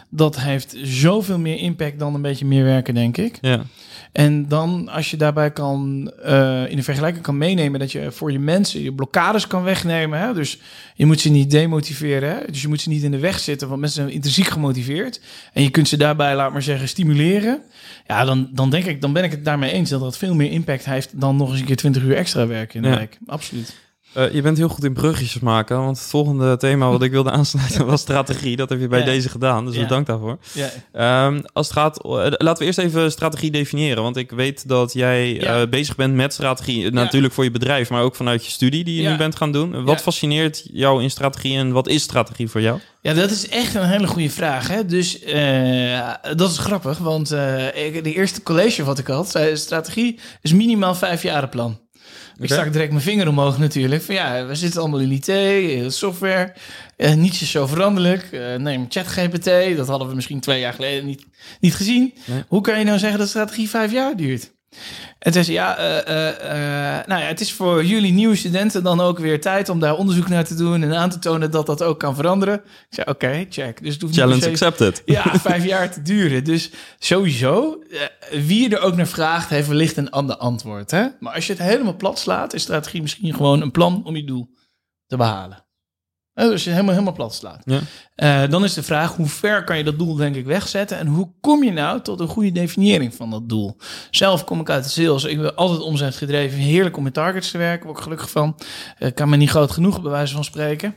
[0.09, 3.39] dat heeft zoveel meer impact dan een beetje meer werken, denk ik.
[3.41, 3.63] Ja.
[4.13, 8.33] En dan als je daarbij kan uh, in de vergelijking kan meenemen dat je voor
[8.33, 10.19] je mensen je blokkades kan wegnemen.
[10.21, 10.35] Hè?
[10.35, 10.59] Dus
[10.95, 12.31] je moet ze niet demotiveren.
[12.31, 12.37] Hè?
[12.47, 15.21] Dus je moet ze niet in de weg zitten, want mensen zijn intrinsiek gemotiveerd.
[15.53, 17.63] En je kunt ze daarbij, laat maar zeggen, stimuleren.
[18.07, 20.51] Ja, dan, dan denk ik, dan ben ik het daarmee eens dat dat veel meer
[20.51, 23.19] impact heeft dan nog eens een keer 20 uur extra werken in de week.
[23.27, 23.86] Absoluut.
[24.17, 27.31] Uh, je bent heel goed in bruggetjes maken, want het volgende thema wat ik wilde
[27.39, 28.57] aansluiten was strategie.
[28.57, 29.81] Dat heb je bij deze gedaan, dus ja.
[29.83, 30.39] bedankt daarvoor.
[30.53, 31.27] Ja.
[31.27, 34.93] Um, als het gaat, uh, laten we eerst even strategie definiëren, want ik weet dat
[34.93, 38.85] jij uh, bezig bent met strategie, natuurlijk voor je bedrijf, maar ook vanuit je studie
[38.85, 39.85] die je nu bent gaan doen.
[39.85, 42.79] Wat fascineert jou in strategie en wat is strategie voor jou?
[43.03, 44.69] Ja, dat is echt een hele goede vraag.
[44.69, 44.85] Hè?
[44.85, 45.21] Dus
[46.37, 51.23] dat is grappig, want de eerste college wat ik had, zei strategie is minimaal vijf
[51.23, 51.79] jaren plan.
[52.39, 54.03] Ik stak direct mijn vinger omhoog natuurlijk.
[54.03, 56.55] Van ja, we zitten allemaal in IT, software.
[56.97, 58.29] Uh, niets is zo veranderlijk.
[58.33, 61.27] Uh, neem ChatGPT, dat hadden we misschien twee jaar geleden niet,
[61.61, 62.15] niet gezien.
[62.49, 64.55] Hoe kan je nou zeggen dat strategie vijf jaar duurt?
[65.19, 69.01] En toen zei ja, uh, uh, nou ja, het is voor jullie nieuwe studenten dan
[69.01, 71.83] ook weer tijd om daar onderzoek naar te doen en aan te tonen dat dat
[71.83, 72.55] ook kan veranderen.
[72.55, 73.83] Ik zei, oké, check.
[73.83, 75.03] Dus het hoeft Challenge niet accepted.
[75.05, 76.45] Ja, vijf jaar te duren.
[76.45, 77.83] Dus sowieso,
[78.31, 80.91] wie er ook naar vraagt, heeft wellicht een ander antwoord.
[80.91, 81.07] Hè?
[81.21, 84.25] Maar als je het helemaal plat slaat, is strategie misschien gewoon een plan om je
[84.25, 84.49] doel
[85.07, 85.66] te behalen.
[86.45, 87.63] Dus als je helemaal, helemaal plat slaat.
[87.65, 87.81] Ja.
[88.17, 90.99] Uh, dan is de vraag, hoe ver kan je dat doel denk ik wegzetten?
[90.99, 93.77] En hoe kom je nou tot een goede definiëring van dat doel?
[94.11, 95.25] Zelf kom ik uit de sales.
[95.25, 96.59] Ik ben altijd omzet gedreven.
[96.59, 97.87] Heerlijk om met targets te werken.
[97.87, 98.57] Word ik gelukkig van.
[98.99, 100.95] Uh, kan me niet groot genoeg, bij wijze van spreken.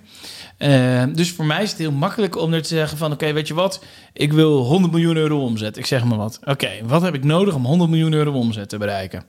[0.57, 3.11] Uh, dus voor mij is het heel makkelijk om er te zeggen van...
[3.11, 3.83] oké, weet je wat?
[4.13, 5.77] Ik wil 100 miljoen euro omzet.
[5.77, 6.39] Ik zeg maar wat.
[6.43, 9.23] Oké, wat heb ik nodig om 100 miljoen euro omzet te bereiken?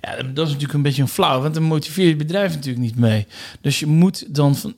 [0.00, 2.84] Ja, dat is natuurlijk een beetje een flauw, want dan motiveer je het bedrijf natuurlijk
[2.84, 3.26] niet mee.
[3.60, 4.74] Dus je moet dan van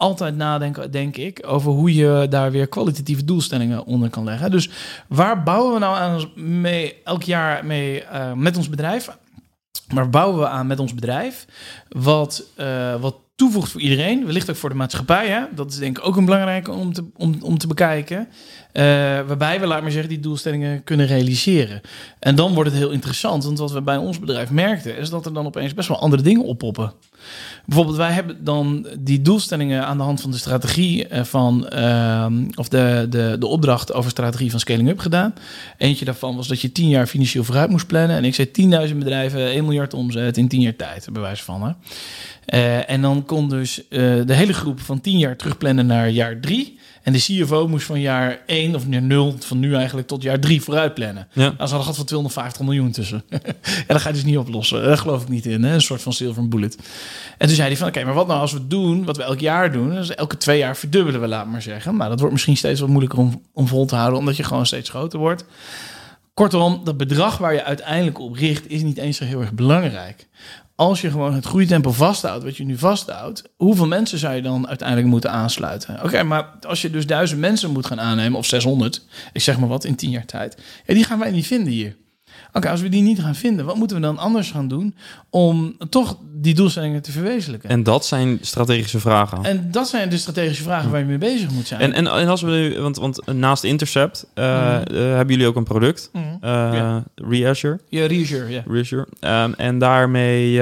[0.00, 4.50] altijd nadenken, denk ik, over hoe je daar weer kwalitatieve doelstellingen onder kan leggen.
[4.50, 4.70] Dus
[5.08, 9.16] waar bouwen we nou aan mee, elk jaar mee uh, met ons bedrijf?
[9.88, 11.46] Waar bouwen we aan met ons bedrijf?
[11.88, 15.28] Wat, uh, wat toevoegt voor iedereen, wellicht ook voor de maatschappij.
[15.28, 15.40] Hè?
[15.54, 18.28] Dat is denk ik ook een belangrijke om te, om, om te bekijken.
[18.72, 18.82] Uh,
[19.26, 21.80] waarbij we, laat maar zeggen, die doelstellingen kunnen realiseren.
[22.18, 25.26] En dan wordt het heel interessant, want wat we bij ons bedrijf merkten, is dat
[25.26, 26.92] er dan opeens best wel andere dingen oppoppen.
[27.66, 32.26] Bijvoorbeeld, wij hebben dan die doelstellingen aan de hand van de strategie eh, van, uh,
[32.54, 35.34] of de, de, de opdracht over strategie van scaling up gedaan.
[35.76, 38.16] Eentje daarvan was dat je tien jaar financieel vooruit moest plannen.
[38.16, 38.50] En ik zei
[38.88, 41.62] 10.000 bedrijven, 1 miljard omzet in 10 jaar tijd, bij wijze van.
[41.62, 41.72] Hè.
[42.54, 43.88] Uh, en dan kon dus uh,
[44.26, 46.78] de hele groep van 10 jaar terugplannen naar jaar 3.
[47.02, 50.40] En de CFO moest van jaar 1 of naar 0, van nu eigenlijk tot jaar
[50.40, 51.28] 3 vooruit plannen.
[51.32, 51.42] Ja.
[51.42, 53.22] Nou, ze hadden gat van 250 miljoen tussen.
[53.30, 54.82] en dat ga je dus niet oplossen.
[54.82, 55.62] Daar geloof ik niet in.
[55.62, 55.74] Hè?
[55.74, 56.78] Een soort van silver bullet.
[57.38, 59.40] En toen zei hij van, oké, maar wat nou als we doen, wat we elk
[59.40, 61.96] jaar doen, dus elke twee jaar verdubbelen we, laat maar zeggen.
[61.96, 64.66] Maar dat wordt misschien steeds wat moeilijker om, om vol te houden, omdat je gewoon
[64.66, 65.44] steeds groter wordt.
[66.34, 70.28] Kortom, dat bedrag waar je uiteindelijk op richt, is niet eens zo heel erg belangrijk
[70.80, 74.68] als je gewoon het groeitempo vasthoudt, wat je nu vasthoudt, hoeveel mensen zou je dan
[74.68, 76.04] uiteindelijk moeten aansluiten?
[76.04, 79.68] Oké, maar als je dus duizend mensen moet gaan aannemen, of 600, ik zeg maar
[79.68, 81.96] wat, in tien jaar tijd, ja, die gaan wij niet vinden hier.
[82.52, 84.94] Oké, als we die niet gaan vinden, wat moeten we dan anders gaan doen
[85.30, 87.70] om toch die doelstellingen te verwezenlijken?
[87.70, 89.44] En dat zijn strategische vragen.
[89.44, 91.80] En dat zijn de strategische vragen waar je mee bezig moet zijn.
[91.80, 94.96] En, en, en als we, want, want naast Intercept uh, mm.
[94.96, 96.29] uh, hebben jullie ook een product, mm.
[96.40, 97.04] Ja.
[97.14, 97.78] Reassure.
[97.88, 98.62] Ja, Reassure, ja.
[98.66, 99.06] Reassure.
[99.20, 100.56] Um, en daarmee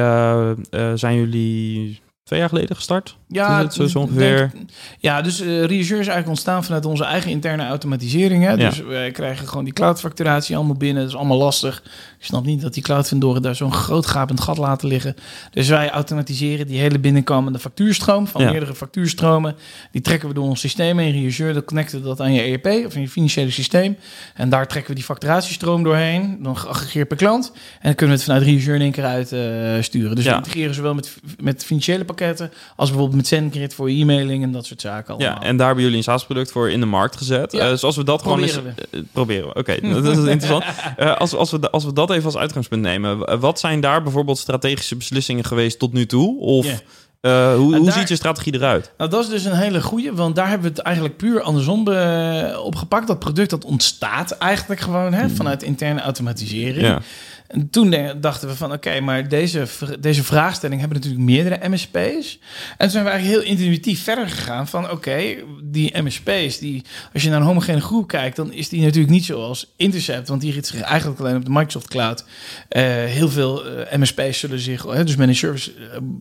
[0.95, 3.18] zijn jullie twee jaar geleden gestart.
[3.31, 4.53] Ja, het, zo ongeveer.
[4.99, 8.45] ja, dus uh, Reassure is eigenlijk ontstaan vanuit onze eigen interne automatisering.
[8.45, 8.57] Hè?
[8.57, 11.03] Dus wij krijgen gewoon die cloudfacturatie allemaal binnen.
[11.03, 11.83] Dat is allemaal lastig.
[12.19, 15.15] Ik snap niet dat die cloudvendoren daar zo'n groot gapend gat laten liggen.
[15.51, 19.57] Dus wij automatiseren die hele binnenkomende factuurstroom van meerdere factuurstromen.
[19.91, 21.53] Die trekken we door ons systeem in Reassure.
[21.53, 23.97] Dan connecten we dat aan je ERP of in je financiële systeem.
[24.35, 26.39] En daar trekken we die facturatiestroom doorheen.
[26.43, 27.53] Dan geaggregeerd per klant.
[27.55, 30.17] En dan kunnen we het vanuit Reassure in één keer uit uh, sturen.
[30.17, 34.53] Dus we integreren zowel met, met financiële pakketten als bijvoorbeeld met SendGrid voor e-mailing en
[34.53, 35.15] dat soort zaken.
[35.15, 35.35] Allemaal.
[35.35, 37.53] Ja, en daar hebben jullie een SaaS-product voor in de markt gezet.
[37.53, 37.65] Ja.
[37.65, 39.49] Uh, dus als we dat proberen gewoon eens, uh, proberen.
[39.49, 40.65] Oké, okay, dat is interessant.
[40.99, 44.39] Uh, als, als, we, als we dat even als uitgangspunt nemen, wat zijn daar bijvoorbeeld
[44.39, 46.41] strategische beslissingen geweest tot nu toe?
[46.41, 46.79] Of yeah.
[47.21, 48.93] Uh, hoe, hoe ziet je strategie eruit?
[48.97, 51.85] Nou, dat is dus een hele goede, want daar hebben we het eigenlijk puur andersom
[51.85, 53.07] be, opgepakt.
[53.07, 56.87] Dat product dat ontstaat eigenlijk gewoon hè, vanuit interne automatisering.
[56.87, 57.01] Ja.
[57.49, 59.67] En toen dachten we van oké, maar deze,
[60.01, 62.39] deze vraagstelling hebben natuurlijk meerdere MSP's.
[62.71, 65.21] En toen zijn we eigenlijk heel intuïtief verder gegaan van oké,
[65.63, 66.83] die MSP's, die,
[67.13, 70.41] als je naar een homogene groep kijkt, dan is die natuurlijk niet zoals Intercept, want
[70.41, 72.25] die richt zich eigenlijk alleen op de Microsoft Cloud.
[72.71, 75.73] Uh, heel veel uh, MSP's zullen zich, uh, dus managed service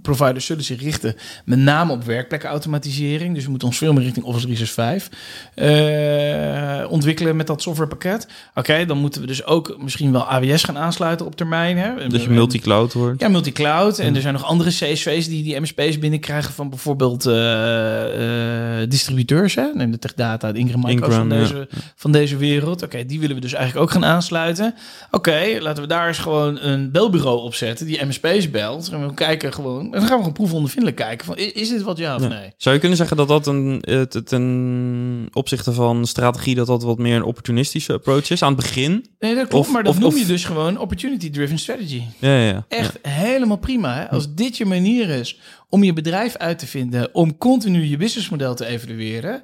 [0.01, 3.33] providers zullen zich richten met name op werkplekautomatisering.
[3.35, 5.19] Dus we moeten ons veel meer richting Office 365
[5.55, 8.27] uh, ontwikkelen met dat softwarepakket.
[8.55, 11.77] Oké, dan moeten we dus ook misschien wel AWS gaan aansluiten op termijn.
[11.77, 12.07] Hè?
[12.07, 13.21] Dat je multi-cloud wordt.
[13.21, 13.99] Ja, multi-cloud.
[13.99, 19.55] En er zijn nog andere CSV's die die MSP's binnenkrijgen van bijvoorbeeld uh, uh, distributeurs.
[19.55, 19.65] Hè?
[19.73, 22.83] Neem de Tech Data, de Ingram Micro's van, deze, van deze wereld.
[22.83, 24.75] Oké, die willen we dus eigenlijk ook gaan aansluiten.
[25.11, 28.89] Oké, laten we daar eens gewoon een belbureau opzetten die MSP's belt.
[28.89, 31.97] En we kijken gewoon, en dan gaan we gewoon proefondervindelijk kijken van, is dit wat
[31.97, 32.53] ja of nee?
[32.57, 33.83] Zou je kunnen zeggen dat dat een,
[34.23, 39.05] ten opzichte van strategie, dat dat wat meer een opportunistische approach is aan het begin?
[39.19, 42.03] Nee, dat klopt, maar dat of, noem je dus gewoon opportunity-driven strategy.
[42.19, 43.95] Ja, ja, Echt helemaal prima.
[43.95, 44.09] Hè?
[44.09, 48.55] Als dit je manier is om je bedrijf uit te vinden, om continu je businessmodel
[48.55, 49.43] te evalueren,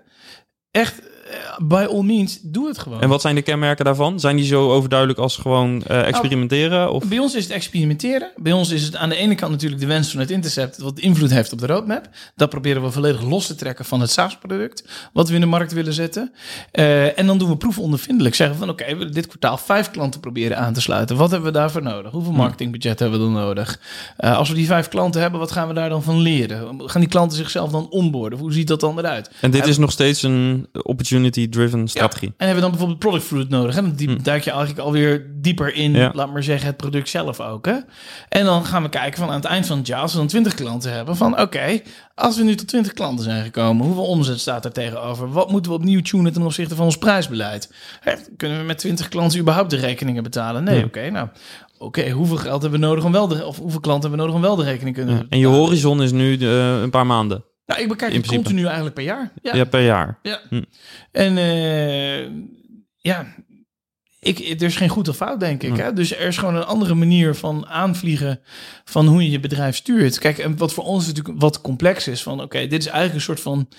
[0.71, 1.01] echt
[1.57, 3.01] by all means, doe het gewoon.
[3.01, 4.19] En wat zijn de kenmerken daarvan?
[4.19, 6.91] Zijn die zo overduidelijk als gewoon uh, experimenteren?
[6.91, 7.07] Of?
[7.07, 8.31] Bij ons is het experimenteren.
[8.35, 10.99] Bij ons is het aan de ene kant natuurlijk de wens van het intercept, wat
[10.99, 12.09] invloed heeft op de roadmap.
[12.35, 15.71] Dat proberen we volledig los te trekken van het SaaS-product, wat we in de markt
[15.73, 16.31] willen zetten.
[16.73, 18.35] Uh, en dan doen we proefondervindelijk.
[18.35, 21.15] Zeggen van oké, okay, we willen dit kwartaal vijf klanten proberen aan te sluiten.
[21.15, 22.11] Wat hebben we daarvoor nodig?
[22.11, 22.37] Hoeveel hm.
[22.37, 23.79] marketingbudget hebben we dan nodig?
[24.19, 26.81] Uh, als we die vijf klanten hebben, wat gaan we daar dan van leren?
[26.89, 28.39] Gaan die klanten zichzelf dan onboorden?
[28.39, 29.31] Hoe ziet dat dan eruit?
[29.41, 32.27] En dit is nog steeds een opportunity opportunity-driven strategie.
[32.27, 33.75] En hebben we dan bijvoorbeeld product fruit nodig?
[33.75, 33.95] Hè?
[33.95, 34.23] Die hmm.
[34.23, 36.11] duik je eigenlijk alweer dieper in, ja.
[36.13, 37.65] laat maar zeggen, het product zelf ook.
[37.65, 37.75] Hè?
[38.29, 40.27] En dan gaan we kijken van aan het eind van het jaar, als we dan
[40.27, 41.81] 20 klanten hebben, van oké,
[42.15, 45.31] als we nu tot 20 klanten zijn gekomen, hoeveel omzet staat er tegenover?
[45.31, 47.73] Wat moeten we opnieuw tunen ten opzichte van ons prijsbeleid?
[47.99, 50.63] Hè, kunnen we met 20 klanten überhaupt de rekeningen betalen?
[50.63, 51.27] Nee, oké, nou
[51.77, 54.35] oké, hoeveel geld hebben we nodig om wel de, of hoeveel klanten hebben we nodig
[54.35, 55.23] om wel de rekening kunnen ja.
[55.29, 57.43] En je horizon is nu de, een paar maanden.
[57.65, 59.31] Nou, ik bekijk het continu eigenlijk per jaar.
[59.41, 60.19] Ja, per jaar.
[60.21, 60.39] Ja.
[60.49, 60.63] Hm.
[61.11, 62.29] En uh,
[62.97, 63.35] ja,
[64.19, 65.73] ik, er is geen goed of fout, denk ik.
[65.73, 65.79] Hm.
[65.79, 65.93] Hè?
[65.93, 68.39] Dus er is gewoon een andere manier van aanvliegen
[68.83, 70.19] van hoe je je bedrijf stuurt.
[70.19, 73.21] Kijk, en wat voor ons natuurlijk wat complex is van, oké, dit is eigenlijk een
[73.21, 73.69] soort van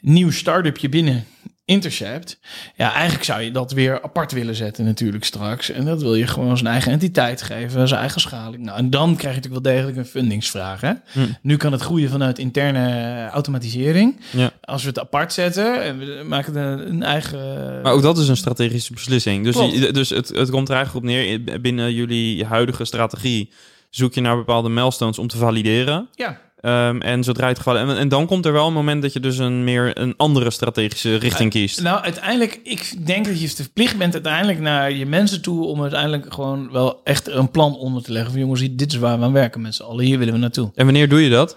[0.00, 1.24] nieuw start-upje binnen
[1.70, 2.38] Intercept.
[2.76, 5.70] Ja, eigenlijk zou je dat weer apart willen zetten natuurlijk straks.
[5.70, 8.64] En dat wil je gewoon zijn eigen entiteit geven, zijn eigen schaling.
[8.64, 10.80] Nou, en dan krijg je natuurlijk wel degelijk een fundingsvraag.
[10.80, 10.92] Hè?
[11.12, 11.20] Hm.
[11.42, 14.20] Nu kan het groeien vanuit interne automatisering.
[14.30, 14.50] Ja.
[14.60, 17.80] Als we het apart zetten en we maken een, eigen...
[17.82, 19.44] Maar ook dat is een strategische beslissing.
[19.44, 19.56] Dus,
[19.92, 23.50] dus het, het komt er eigenlijk op neer, binnen jullie huidige strategie
[23.90, 26.08] zoek je naar bepaalde milestones om te valideren.
[26.14, 26.40] Ja.
[26.62, 27.78] Um, en zodra het geval.
[27.78, 30.50] En, en, dan komt er wel een moment dat je dus een meer een andere
[30.50, 31.82] strategische richting kiest.
[31.82, 36.34] nou, uiteindelijk, ik denk dat je verplicht bent uiteindelijk naar je mensen toe om uiteindelijk
[36.34, 38.30] gewoon wel echt een plan onder te leggen.
[38.30, 40.04] Van jongens, dit is waar we aan werken met z'n allen.
[40.04, 40.70] Hier willen we naartoe.
[40.74, 41.56] En wanneer doe je dat?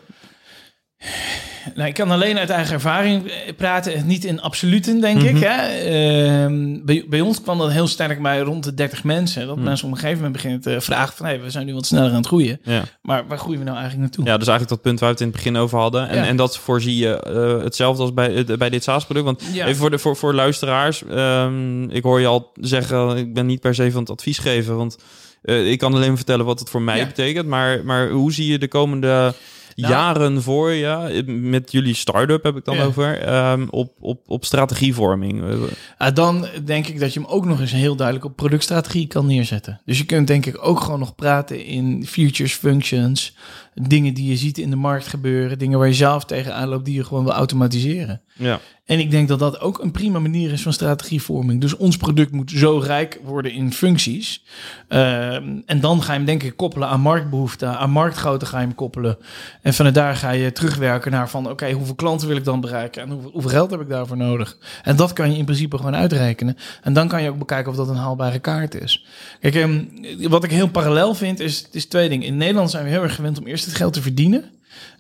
[1.76, 5.34] Nou, ik kan alleen uit eigen ervaring eh, praten, niet in absoluten, denk ik.
[5.34, 5.44] Mhm.
[5.44, 6.48] Hè?
[6.48, 9.48] Uh, bij, bij, ons kwam dat heel sterk bij rond de 30 mensen.
[9.48, 9.66] Dat mhm.
[9.66, 11.26] mensen op een gegeven moment beginnen te vragen van...
[11.26, 12.60] Hey, we zijn nu wat sneller aan het groeien.
[12.64, 12.84] Ja.
[13.02, 14.26] Maar waar groeien we nou eigenlijk naartoe?
[14.26, 16.10] Ja, dus eigenlijk dat punt waar we het in het begin over hadden.
[16.10, 19.26] En, en dat voorzie je uh, hetzelfde als bij, bij dit SaaS-product.
[19.26, 19.66] Want ja.
[19.66, 21.04] even voor, de, voor, voor luisteraars.
[21.12, 24.78] Um, ik hoor je al zeggen, ik ben niet per se van het advies geven.
[24.78, 24.98] Want
[25.44, 27.48] uh, ik kan alleen vertellen wat het voor mij betekent.
[27.48, 29.34] Maar, maar hoe zie je de komende
[29.76, 34.46] nou, jaren voor je, met jullie start-up heb ik dan over, um, op, op, op
[34.46, 35.42] strategievorming?
[35.42, 39.26] Uh, dan denk ik dat je hem ook nog eens heel duidelijk op productstrategie kan
[39.26, 39.82] neerzetten.
[39.86, 43.36] Dus je kunt denk ik ook gewoon nog praten in features, functions,
[43.74, 46.96] dingen die je ziet in de markt gebeuren, dingen waar je zelf tegenaan loopt die
[46.96, 48.22] je gewoon wil automatiseren.
[48.34, 48.60] Ja.
[48.94, 51.62] En ik denk dat dat ook een prima manier is van strategievorming.
[51.62, 54.44] Dus ons product moet zo rijk worden in functies.
[54.90, 55.34] Uh,
[55.66, 58.76] en dan ga je hem denk ik koppelen aan marktbehoeften, aan marktgrootte ga je hem
[58.76, 59.18] koppelen.
[59.62, 63.02] En vanuit daar ga je terugwerken naar van oké, hoeveel klanten wil ik dan bereiken
[63.02, 64.58] en hoeveel, hoeveel, geld heb ik daarvoor nodig.
[64.84, 66.58] En dat kan je in principe gewoon uitrekenen.
[66.82, 69.06] En dan kan je ook bekijken of dat een haalbare kaart is.
[69.40, 69.90] Kijk, um,
[70.30, 72.28] wat ik heel parallel vind is, is twee dingen.
[72.28, 74.53] In Nederland zijn we heel erg gewend om eerst het geld te verdienen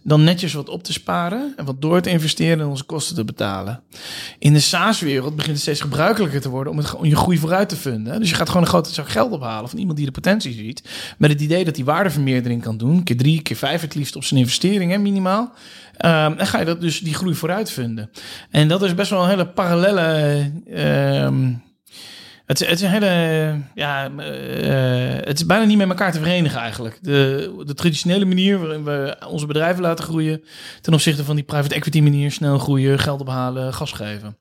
[0.03, 3.23] dan netjes wat op te sparen en wat door te investeren en onze kosten te
[3.23, 3.81] betalen.
[4.39, 7.69] In de SaaS-wereld begint het steeds gebruikelijker te worden om, het, om je groei vooruit
[7.69, 8.19] te vinden.
[8.19, 10.89] Dus je gaat gewoon een grote zak geld ophalen van iemand die de potentie ziet,
[11.17, 14.23] met het idee dat die waardevermeerdering kan doen, keer drie, keer vijf het liefst op
[14.23, 15.53] zijn investeringen minimaal.
[15.97, 18.09] En ga je dat dus die groei vooruit vinden.
[18.49, 20.51] En dat is best wel een hele parallele.
[21.25, 21.61] Um,
[22.45, 26.59] het, het, is een hele, ja, uh, het is bijna niet met elkaar te verenigen
[26.59, 26.99] eigenlijk.
[27.01, 30.43] De, de traditionele manier waarin we onze bedrijven laten groeien
[30.81, 34.37] ten opzichte van die private equity manier snel groeien, geld ophalen, gas geven.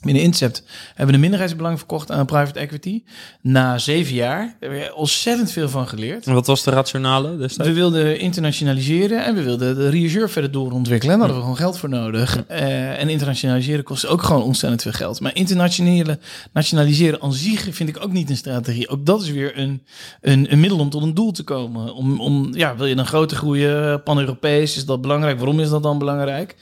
[0.00, 3.02] Binnen Incept hebben we een minderheidsbelang verkocht aan private equity.
[3.40, 6.26] Na zeven jaar hebben we ontzettend veel van geleerd.
[6.26, 7.70] En wat was de rationale destijds?
[7.70, 11.14] We wilden internationaliseren en we wilden de reassure verder doorontwikkelen.
[11.14, 12.44] En daar hadden we gewoon geld voor nodig.
[12.46, 15.20] Eh, en internationaliseren kost ook gewoon ontzettend veel geld.
[15.20, 16.18] Maar internationale
[16.52, 18.88] nationaliseren aan zich vind ik ook niet een strategie.
[18.88, 19.82] Ook dat is weer een,
[20.20, 21.94] een, een middel om tot een doel te komen.
[21.94, 25.38] Om, om, ja, wil je dan groter groeien, pan-Europees, is dat belangrijk?
[25.38, 26.56] Waarom is dat dan belangrijk?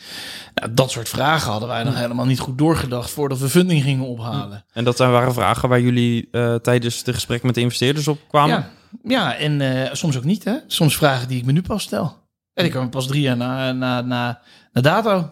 [0.54, 4.06] Nou, dat soort vragen hadden wij nog helemaal niet goed doorgedacht voordat we funding gingen
[4.06, 4.64] ophalen.
[4.72, 8.18] En dat zijn waren vragen waar jullie eh, tijdens de gesprekken met de investeerders op
[8.28, 8.56] kwamen?
[8.56, 8.70] Ja,
[9.02, 10.44] ja en eh, soms ook niet.
[10.44, 10.56] Hè?
[10.66, 12.22] Soms vragen die ik me nu pas stel.
[12.54, 14.40] En ik kwam pas drie jaar na, na, na,
[14.72, 15.30] na dato.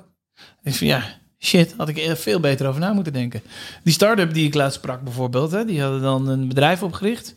[0.62, 1.04] Ik vind ja,
[1.42, 3.42] shit, had ik er veel beter over na moeten denken.
[3.82, 7.34] Die start-up die ik laatst sprak bijvoorbeeld, hè, die hadden dan een bedrijf opgericht.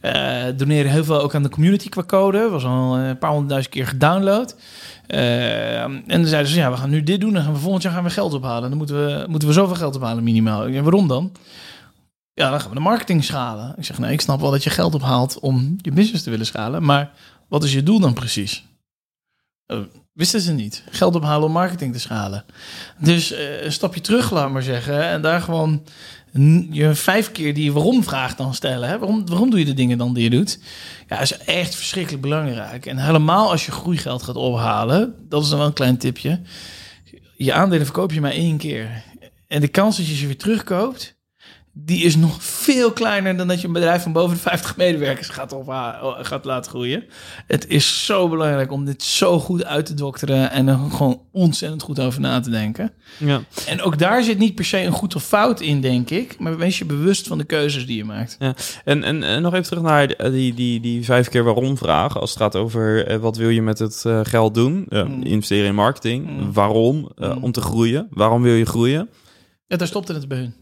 [0.00, 2.48] Eh doneren heel veel ook aan de community qua code.
[2.48, 4.56] Was al een paar honderdduizend keer gedownload.
[5.06, 7.32] Eh, en dan zeiden ze, ja, we gaan nu dit doen.
[7.32, 8.68] Dan gaan we volgend jaar gaan we geld ophalen.
[8.68, 10.66] Dan moeten we, moeten we zoveel geld ophalen minimaal.
[10.66, 11.32] Ja, waarom dan?
[12.34, 13.74] Ja, dan gaan we de marketing schalen.
[13.76, 16.46] Ik zeg, nee, ik snap wel dat je geld ophaalt om je business te willen
[16.46, 16.84] schalen.
[16.84, 17.10] Maar
[17.48, 18.64] wat is je doel dan precies?
[19.72, 19.78] Eh,
[20.12, 20.84] wisten ze niet.
[20.90, 22.44] Geld ophalen om marketing te schalen.
[22.98, 25.04] Dus eh, een stapje terug, laat maar zeggen.
[25.04, 25.82] En daar gewoon
[26.70, 28.88] je vijf keer die waarom vraag dan stellen.
[28.88, 28.98] Hè?
[28.98, 30.58] Waarom, waarom doe je de dingen dan die je doet?
[31.08, 32.86] Ja, is echt verschrikkelijk belangrijk.
[32.86, 36.40] En helemaal als je groeigeld gaat ophalen, dat is dan wel een klein tipje.
[37.36, 39.02] Je aandelen verkoop je maar één keer.
[39.48, 41.14] En de kans dat je ze weer terugkoopt,
[41.74, 45.28] die is nog veel kleiner dan dat je een bedrijf van boven de 50 medewerkers
[45.28, 47.04] gaat, opha- gaat laten groeien.
[47.46, 51.82] Het is zo belangrijk om dit zo goed uit te dokteren en er gewoon ontzettend
[51.82, 52.92] goed over na te denken.
[53.18, 53.40] Ja.
[53.66, 56.38] En ook daar zit niet per se een goed of fout in, denk ik.
[56.38, 58.36] Maar wees je bewust van de keuzes die je maakt.
[58.84, 62.20] En, en, en nog even terug naar die, die, die vijf keer waarom vragen.
[62.20, 64.86] Als het gaat over eh, wat wil je met het eh, geld doen?
[64.88, 65.22] Ja, Mm.
[65.22, 66.26] Investeren in marketing.
[66.30, 66.52] Mm.
[66.52, 67.10] Waarom?
[67.16, 67.42] Eh, Mm.
[67.42, 68.06] Om te groeien.
[68.10, 69.08] Waarom wil je groeien?
[69.66, 70.54] Ja, daar stopte het bij hun.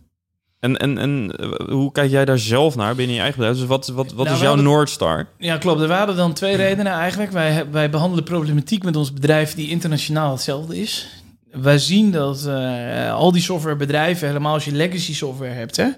[0.61, 3.59] En, en, en eh, hoe kijk jij daar zelf naar binnen je eigen bedrijf?
[3.59, 5.27] Dus wat, wat, wat Nou, is jouw hadden- Noordstar?
[5.39, 5.81] Ja, klopt.
[5.81, 7.31] Er waren dan twee redenen eigenlijk.
[7.33, 11.09] Wij, wij behandelen problematiek met ons bedrijf die internationaal hetzelfde is.
[11.53, 15.89] Wij zien dat eh, al die softwarebedrijven, helemaal als je legacy software hebt, hè,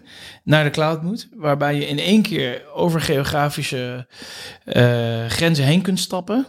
[0.43, 1.29] naar de cloud moet.
[1.37, 4.07] Waarbij je in één keer over geografische
[4.65, 6.47] eh, grenzen heen kunt stappen.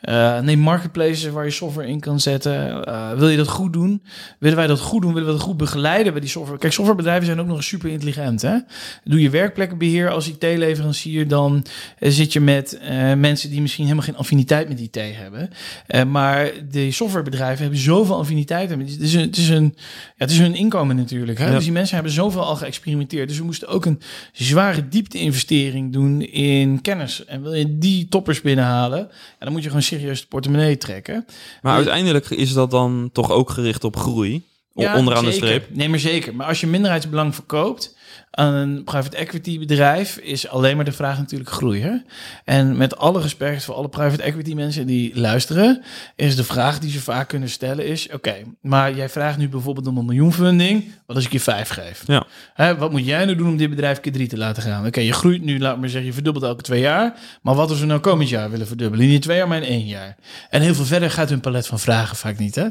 [0.00, 2.84] Eh, neem marketplaces waar je software in kan zetten.
[3.18, 4.02] Wil je dat goed doen?
[4.38, 5.12] Willen wij dat goed doen?
[5.12, 6.58] Willen we dat goed begeleiden bij die software?
[6.58, 8.42] Kijk, softwarebedrijven zijn ook nog super intelligent.
[8.42, 8.58] Hè?
[9.04, 11.64] Doe je werkplekkenbeheer als IT-leverancier, dan
[12.00, 12.80] zit je met
[13.16, 15.50] mensen die misschien helemaal geen affiniteit met IT hebben.
[16.10, 18.44] Maar de softwarebedrijven hebben zoveel affiniteit.
[18.48, 19.80] Het is een, het is een, ja,
[20.16, 21.38] het is hun inkomen natuurlijk.
[21.38, 21.46] Hè?
[21.46, 21.54] Ja.
[21.54, 23.28] Dus die mensen hebben zoveel al geëxperimenteerd.
[23.28, 24.00] Dus we moesten ook een
[24.32, 27.24] zware diepte-investering doen in kennis.
[27.24, 31.24] En wil je die toppers binnenhalen, ja, dan moet je gewoon serieus de portemonnee trekken.
[31.62, 31.76] Maar Ja.
[31.78, 34.42] uiteindelijk is dat dan toch ook gericht op groei.
[34.74, 35.66] O- onderaan de streep.
[35.74, 36.34] Nee, maar zeker.
[36.34, 37.95] Maar als je minderheidsbelang verkoopt
[38.30, 41.82] aan een private equity bedrijf, is alleen maar de vraag natuurlijk groei.
[41.82, 41.92] Hè?
[42.44, 45.82] En met alle respect voor alle private equity mensen die luisteren,
[46.16, 49.86] is de vraag die ze vaak kunnen stellen is: oké, maar jij vraagt nu bijvoorbeeld
[49.86, 50.84] om een miljoen funding.
[51.06, 52.02] Wat als ik je vijf geef?
[52.06, 52.26] Ja.
[52.54, 54.86] Hè, wat moet jij nou doen om dit bedrijf keer drie te laten gaan?
[54.86, 57.14] Oké, je groeit nu, laat maar zeggen, je verdubbelt elke twee jaar.
[57.42, 59.06] Maar wat als we nou komend jaar willen verdubbelen?
[59.06, 60.16] Niet in twee jaar, maar in één jaar.
[60.50, 62.54] En heel veel verder gaat hun palet van vragen vaak niet.
[62.54, 62.68] Hè?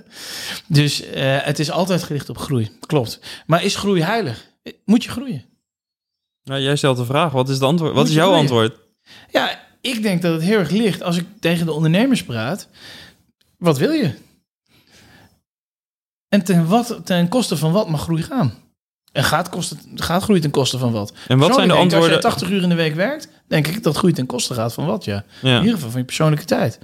[0.68, 2.72] Dus eh, het is altijd gericht op groei.
[2.80, 3.20] Klopt.
[3.46, 4.54] Maar is groei heilig?
[4.86, 5.44] Moet je groeien?
[6.44, 7.32] Nou, jij stelt de vraag.
[7.32, 7.94] Wat is, de antwoord?
[7.94, 8.42] wat is jouw groeien?
[8.42, 8.80] antwoord?
[9.32, 12.68] Ja, ik denk dat het heel erg ligt als ik tegen de ondernemers praat.
[13.58, 14.14] Wat wil je?
[16.30, 18.54] En ten, wat, ten koste van wat mag groei gaan?
[19.12, 21.14] En gaat, kosten, gaat groei ten koste van wat?
[21.28, 22.10] En wat zijn de antwoorden?
[22.10, 24.74] Als je 80 uur in de week werkt, denk ik dat groei ten koste gaat
[24.74, 25.24] van wat, ja.
[25.42, 25.58] In Ja.
[25.60, 26.80] ieder geval van je persoonlijke tijd.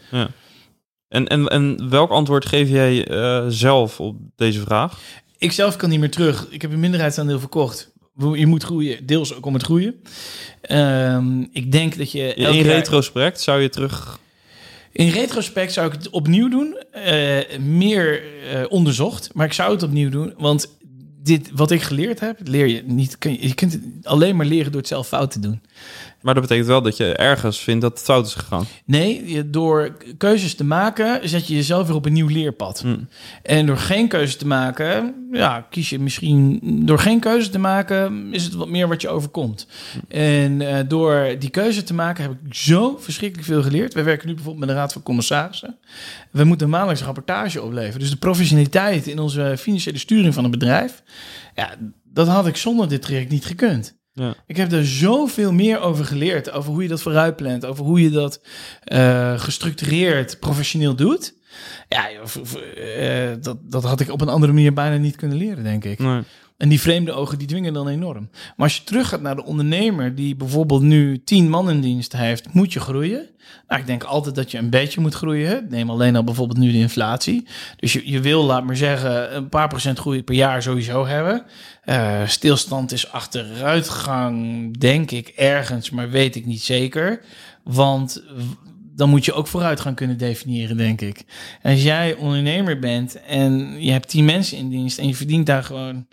[1.08, 5.00] En, en, en welk antwoord geef jij eh, zelf op deze vraag?
[5.42, 6.48] Ik zelf kan niet meer terug.
[6.50, 7.92] Ik heb een minderheidsaandeel verkocht.
[8.34, 10.02] Je moet groeien, deels ook om het groeien.
[10.62, 12.34] Ehm, ik denk dat je...
[12.34, 14.20] In, jaar- retrospect zou je terug...
[14.92, 16.78] In retrospect zou ik het opnieuw doen.
[16.92, 19.30] eh, meer eh, onderzocht.
[19.34, 20.34] Maar ik zou het opnieuw doen.
[20.38, 20.78] Want
[21.24, 23.18] dit, wat ik geleerd heb, leer je niet.
[23.18, 25.62] Kun je, je kunt het alleen maar leren door het zelf fout te doen.
[26.22, 28.66] Maar dat betekent wel dat je ergens vindt dat het fout is gegaan.
[28.86, 32.82] Nee, door keuzes te maken, zet je jezelf weer op een nieuw leerpad.
[32.82, 32.98] Hm.
[33.44, 36.60] En door geen keuze te maken, ja, kies je misschien.
[36.86, 39.68] Door geen keuze te maken, is het wat meer wat je overkomt.
[40.08, 43.94] En eh, door die keuze te maken, heb ik zo verschrikkelijk veel geleerd.
[43.94, 45.78] We werken nu bijvoorbeeld met de Raad van Commissarissen.
[46.32, 48.00] We moeten een maandelijks rapportage opleveren.
[48.00, 51.04] Dus de professionaliteit in onze financiële sturing van een bedrijf,
[51.56, 54.00] ja, dat had ik zonder dit traject niet gekund.
[54.14, 54.36] Ja.
[54.46, 56.52] Ik heb er zoveel meer over geleerd.
[56.52, 57.66] Over hoe je dat vooruitplant.
[57.66, 58.42] Over hoe je dat
[58.84, 61.36] eh, gestructureerd, professioneel doet.
[61.90, 65.84] Ja, eh, dat, dat had ik op een andere manier bijna niet kunnen leren, denk
[65.84, 66.00] ik.
[66.00, 66.22] Nee.
[66.62, 68.30] En die vreemde ogen, die dwingen dan enorm.
[68.32, 72.14] Maar als je terug gaat naar de ondernemer die bijvoorbeeld nu tien man in dienst
[72.14, 73.30] heeft, moet je groeien.
[73.68, 75.66] Nou, ik denk altijd dat je een beetje moet groeien.
[75.70, 77.48] Neem alleen al bijvoorbeeld nu de inflatie.
[77.76, 81.44] Dus je, je wil, laat maar zeggen, een paar procent groei per jaar sowieso hebben.
[81.84, 87.22] Eh, stilstand is achteruitgang, denk ik, ergens, maar weet ik niet zeker.
[87.64, 88.24] Want
[88.96, 91.24] dan moet je ook vooruitgang kunnen definiëren, denk ik.
[91.64, 95.64] Als jij ondernemer bent en je hebt tien mensen in dienst en je verdient daar
[95.64, 96.06] gewoon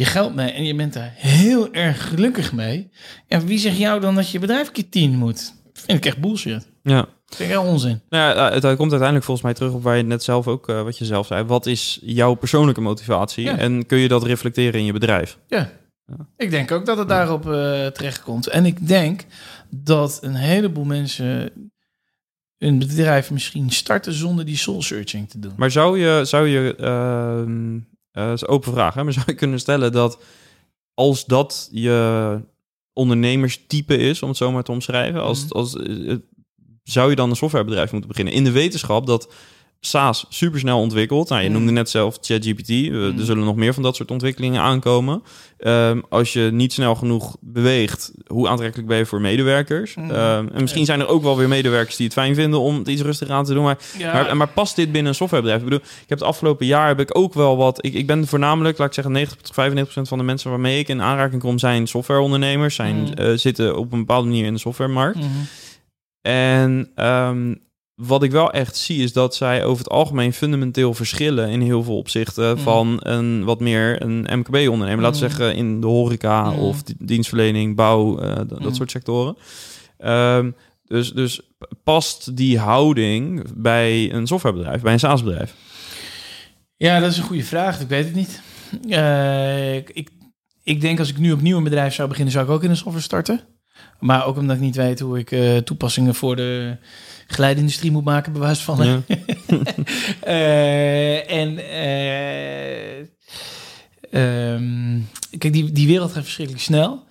[0.00, 2.90] je geld mee en je bent daar heel erg gelukkig mee.
[3.28, 5.54] En wie zegt jou dan dat je bedrijf keer tien moet?
[5.72, 6.68] Vind ik echt bullshit.
[6.82, 7.08] Ja.
[7.26, 8.00] Vind ik heel onzin.
[8.08, 10.82] Nou ja, het, komt uiteindelijk volgens mij terug op waar je net zelf ook, eh,
[10.82, 11.44] wat je zelf zei.
[11.44, 13.44] Wat is jouw persoonlijke motivatie?
[13.44, 13.58] Ja.
[13.58, 15.38] En kun je dat reflecteren in je bedrijf?
[15.46, 15.70] Ja.
[16.36, 18.46] Ik denk ook dat het daarop eh terechtkomt.
[18.46, 19.24] En ik denk
[19.70, 21.52] dat een heleboel mensen
[22.58, 25.52] een bedrijf misschien starten zonder die soul searching te doen.
[25.56, 27.78] Maar zou je, zou je ehm,
[28.20, 29.04] eh, dat is een open vraag, hè?
[29.04, 30.22] maar zou je kunnen stellen dat
[30.94, 32.40] als dat je
[32.92, 35.52] ondernemerstype is, om het zo maar te omschrijven, als, Mhm.
[35.52, 36.16] als, eh,
[36.82, 38.34] zou je dan een softwarebedrijf moeten beginnen?
[38.34, 39.32] In de wetenschap dat
[39.80, 41.28] SaaS supersnel ontwikkelt.
[41.28, 42.68] Nou, je noemde net zelf ChatGPT.
[42.68, 45.22] Er zullen nog meer van dat soort ontwikkelingen aankomen.
[45.58, 49.94] Ehm, als je niet snel genoeg beweegt, hoe aantrekkelijk ben je voor medewerkers?
[49.94, 50.10] Mhm.
[50.10, 52.88] Ehm, en misschien zijn er ook wel weer medewerkers die het fijn vinden om het
[52.88, 53.64] iets rustiger aan te doen.
[53.64, 55.62] Maar Ja, maar, maar past dit binnen een softwarebedrijf?
[55.64, 57.84] Ik bedoel, ik heb het afgelopen jaar heb ik ook wel wat.
[57.84, 59.54] Ik, ik ben voornamelijk, laat ik zeggen, 90 tot
[60.04, 63.12] 95% van de mensen waarmee ik in aanraking kom zijn softwareondernemers, zijn Mm.
[63.12, 65.18] eh, zitten op een bepaalde manier in de softwaremarkt.
[65.18, 65.26] Mhm.
[66.22, 67.54] En ehm,
[68.00, 71.82] wat ik wel echt zie is dat zij over het algemeen fundamenteel verschillen in heel
[71.82, 72.62] veel opzichten Mm.
[72.62, 75.02] van een wat meer een MKB-ondernemer.
[75.02, 75.32] Laten we Mm.
[75.32, 76.58] zeggen in de horeca Mm.
[76.58, 79.36] of di- dienstverlening, bouw, eh, dat soort sectoren.
[79.98, 80.50] Ehm,
[80.84, 81.40] dus, dus
[81.84, 85.54] past die houding bij een softwarebedrijf, bij een SaaS-bedrijf?
[86.76, 87.80] Ja, dat is een goede vraag.
[87.80, 88.42] Ik weet het niet.
[88.88, 90.10] Eh, ik- ik,
[90.62, 92.76] ik denk als ik nu opnieuw een bedrijf zou beginnen, zou ik ook in een
[92.76, 93.40] software starten.
[94.00, 96.76] Maar ook omdat ik niet weet hoe ik eh, toepassingen voor de
[97.30, 98.86] geleidindustrie moet maken, bij wijze van.
[98.86, 99.00] Ja.
[100.20, 102.98] Eh, en eh,
[104.10, 105.00] ehm,
[105.38, 107.04] kijk, die, die wereld gaat verschrikkelijk snel.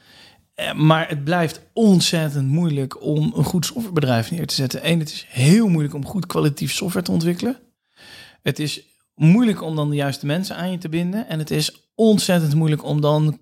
[0.56, 4.90] Eh, Maar het blijft ontzettend moeilijk om een goed softwarebedrijf neer te zetten.
[4.90, 7.58] Eén, het is heel moeilijk om goed kwalitatief software te ontwikkelen.
[8.42, 8.82] Het is
[9.16, 11.28] moeilijk om dan de juiste mensen aan je te binden.
[11.28, 13.40] En het is ontzettend moeilijk om dan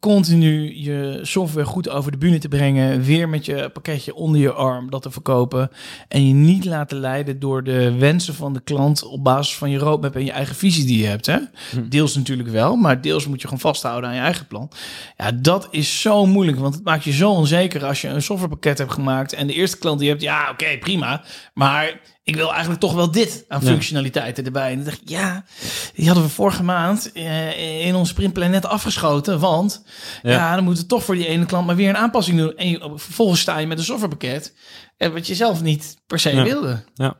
[0.00, 3.02] continu je software goed over de bühne te brengen.
[3.02, 5.70] Weer met je pakketje onder je arm dat te verkopen.
[6.08, 9.78] En je niet laten leiden door de wensen van de klant op basis van je
[9.78, 11.26] roadmap en je eigen visie die je hebt.
[11.26, 11.38] Hè?
[11.70, 11.88] Hm.
[11.88, 14.70] Deels natuurlijk wel, maar deels moet je gewoon vasthouden aan je eigen plan.
[15.16, 18.78] Ja, dat is zo moeilijk, want het maakt je zo onzeker als je een softwarepakket
[18.78, 22.50] hebt gemaakt en de eerste klant die je hebt, ja, oké, prima, maar ik wil
[22.50, 23.66] eigenlijk toch wel dit aan Ja.
[23.66, 24.70] functionaliteiten erbij.
[24.70, 25.44] En dan dacht ik, ja,
[25.94, 29.82] die hadden we vorige maand eh, in ons sprintplan net afgeschoten, want
[30.22, 30.30] ja.
[30.30, 30.54] Ja.
[30.54, 32.56] dan moeten we toch voor die ene klant maar weer een aanpassing doen.
[32.56, 34.54] En je, vervolgens sta je met een softwarepakket
[34.96, 36.42] eh, wat je zelf niet per se Ja.
[36.42, 36.84] wilde.
[36.94, 37.16] Ja.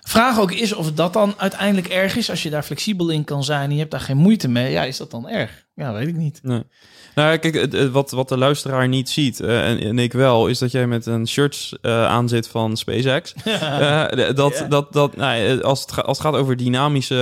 [0.00, 2.30] Vraag ook is of dat dan uiteindelijk erg is.
[2.30, 4.70] Als je daar flexibel in kan zijn en je hebt daar geen moeite mee.
[4.72, 5.66] Ja, is dat dan erg?
[5.74, 6.40] Ja, weet ik niet.
[6.42, 6.62] Nee.
[7.14, 10.46] Nou, kijk, het- het- wat, wat de luisteraar niet ziet, eh, en, en ik wel,
[10.46, 13.34] is dat jij met een shirt aanzit van SpaceX.
[13.44, 14.64] Eh, dat, Ja.
[14.68, 17.14] dat, dat, nou, als, het als het gaat over dynamische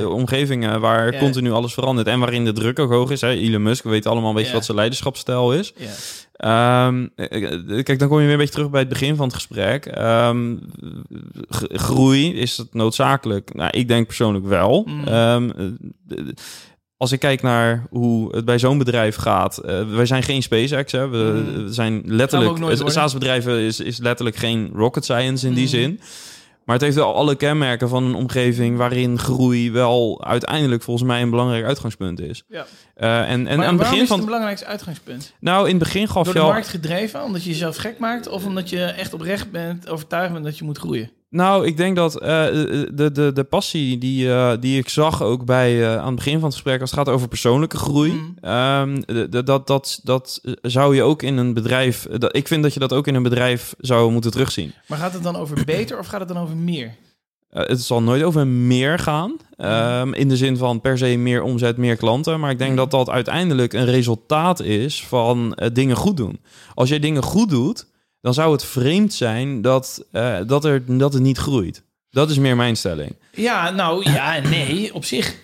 [0.00, 0.06] Ja.
[0.06, 3.20] omgevingen waar continu alles verandert en waarin de druk ook hoog is.
[3.20, 5.72] Hè, Elon Musk, we weten allemaal een beetje wat zijn leiderschapsstijl is.
[6.34, 9.26] Ehm, eh, eh, kijk, dan kom je weer een beetje terug bij het begin van
[9.26, 9.86] het gesprek.
[9.86, 10.54] Ehm,
[11.68, 13.54] groei, is het noodzakelijk?
[13.54, 14.86] Nou, ik denk persoonlijk wel.
[14.88, 15.04] Mm.
[15.04, 16.16] Ehm, eh,
[16.96, 20.92] als ik kijk naar hoe het bij zo'n bedrijf gaat, eh, wij zijn geen SpaceX.
[20.92, 21.08] Hè.
[21.08, 21.72] We, Mm.
[21.72, 22.58] zijn letterlijk.
[22.58, 22.92] nooit het.
[22.92, 25.68] SaaS-bedrijven is, is letterlijk geen rocket science in die Mm.
[25.68, 26.00] zin.
[26.64, 31.22] Maar het heeft wel alle kenmerken van een omgeving waarin groei wel uiteindelijk volgens mij
[31.22, 32.42] een belangrijk uitgangspunt is.
[32.48, 32.66] Ja.
[32.94, 34.18] Eh, en en maar aan het waarom begin is het van.
[34.18, 35.34] een belangrijkste uitgangspunt?
[35.40, 36.52] Nou, in het begin gaf Door je de al.
[36.52, 38.28] markt gedreven, omdat je jezelf gek maakt?
[38.28, 41.10] Of omdat je echt oprecht bent, overtuigd bent dat je moet groeien?
[41.34, 42.28] Nou, ik denk dat eh,
[42.94, 46.34] de, de, de passie die, eh, die ik zag ook bij eh, aan het begin
[46.34, 48.34] van het gesprek, als het gaat over persoonlijke groei, Mm.
[48.40, 49.00] ehm,
[49.44, 52.06] dat, dat, dat zou je ook in een bedrijf.
[52.18, 54.72] Dat, ik vind dat je dat ook in een bedrijf zou moeten terugzien.
[54.86, 56.94] Maar gaat het dan over beter of gaat het dan over meer?
[57.50, 59.36] Eh, het zal nooit over meer gaan.
[59.56, 62.40] ehm, in de zin van per se meer omzet, meer klanten.
[62.40, 62.76] Maar ik denk Mm.
[62.76, 66.40] dat dat uiteindelijk een resultaat is van eh, dingen goed doen.
[66.74, 67.86] Als jij dingen goed doet,
[68.24, 71.82] dan zou het vreemd zijn dat, eh, dat, er, dat het niet groeit.
[72.10, 73.16] Dat is meer mijn stelling.
[73.32, 74.94] Ja, nou ja nee.
[74.94, 75.36] Op zich,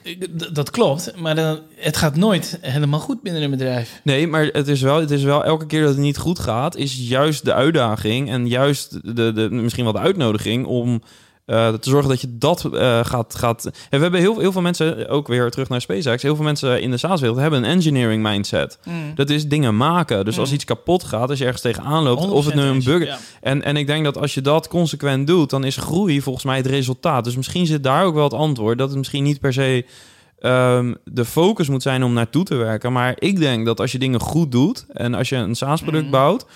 [0.52, 1.12] dat klopt.
[1.16, 4.00] Maar dan, het gaat nooit helemaal goed binnen een bedrijf.
[4.04, 6.76] Nee, maar het is, wel, het is wel elke keer dat het niet goed gaat,
[6.76, 11.02] is juist de uitdaging en juist de, de, misschien wel de uitnodiging om
[11.50, 13.34] te zorgen dat je dat eh, gaat...
[13.34, 16.22] gaat en we hebben heel, heel veel mensen, ook weer terug naar SpaceX...
[16.22, 18.78] heel veel mensen in de SaaS-wereld hebben een engineering mindset.
[18.84, 19.14] Mm.
[19.14, 20.24] Dat is dingen maken.
[20.24, 20.54] Dus als Mm.
[20.54, 22.30] iets kapot gaat, als je ergens tegenaan loopt...
[22.30, 23.18] of het nu 100% een bug ja.
[23.40, 26.56] en, en ik denk dat als je dat consequent doet, dan is groei volgens mij
[26.56, 27.24] het resultaat.
[27.24, 28.78] Dus misschien zit daar ook wel het antwoord.
[28.78, 29.84] Dat het misschien niet per se
[30.38, 32.92] ehm, de focus moet zijn om naartoe te werken.
[32.92, 36.12] Maar ik denk dat als je dingen goed doet en als je een SaaS-product Mhm.
[36.12, 36.46] bouwt,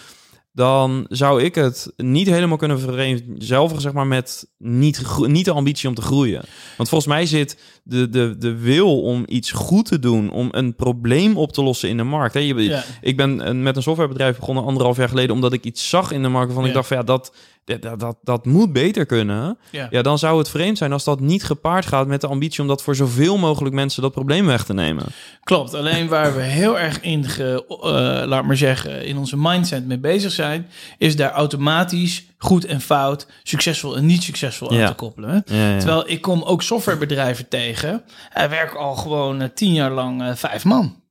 [0.55, 5.89] dan zou ik het niet helemaal kunnen vereenzelvigen zeg maar, met niet, niet de ambitie
[5.89, 6.45] om te groeien.
[6.77, 10.75] Want volgens mij zit de, de, de wil om iets goed te doen, om een
[10.75, 12.35] probleem op te lossen in de markt.
[12.35, 12.85] Hè, je, Ja.
[13.01, 16.23] ik ben eh, met een softwarebedrijf begonnen anderhalf jaar geleden, omdat ik iets zag in
[16.23, 17.35] de markt waarvan ik dacht van ja, dat,
[17.65, 19.59] dat, dat, dat moet beter kunnen.
[19.71, 19.87] Ja.
[19.91, 22.69] Ja, dan zou het vreemd zijn als dat niet gepaard gaat met de ambitie om
[22.69, 25.05] dat voor zoveel mogelijk mensen dat probleem weg te nemen.
[25.43, 29.87] Klopt, alleen waar we heel erg in, ge, eh, laat maar zeggen, in onze mindset
[29.87, 30.67] mee bezig zijn,
[30.99, 34.87] is daar automatisch goed en fout, succesvol en niet succesvol aan Ja.
[34.89, 35.31] te koppelen.
[35.31, 35.57] hè.
[35.57, 35.79] Ja, ja.
[35.79, 38.03] Terwijl ik kom ook softwarebedrijven tegen.
[38.29, 41.03] Hij werkt al gewoon eh, tien jaar lang eh, vijf man.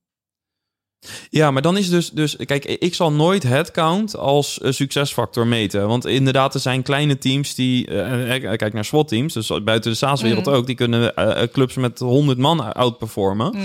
[1.29, 5.87] Ja, maar dan is dus, dus kijk, ik zal nooit headcount als eh, succesfactor meten.
[5.87, 9.97] Want inderdaad, er zijn kleine teams die, eh, eh, kijk naar SWAT-teams, dus buiten de
[9.97, 10.55] SaaS-wereld Mhm.
[10.55, 11.13] ook, die kunnen
[11.51, 13.55] clubs met 100 man outperformen.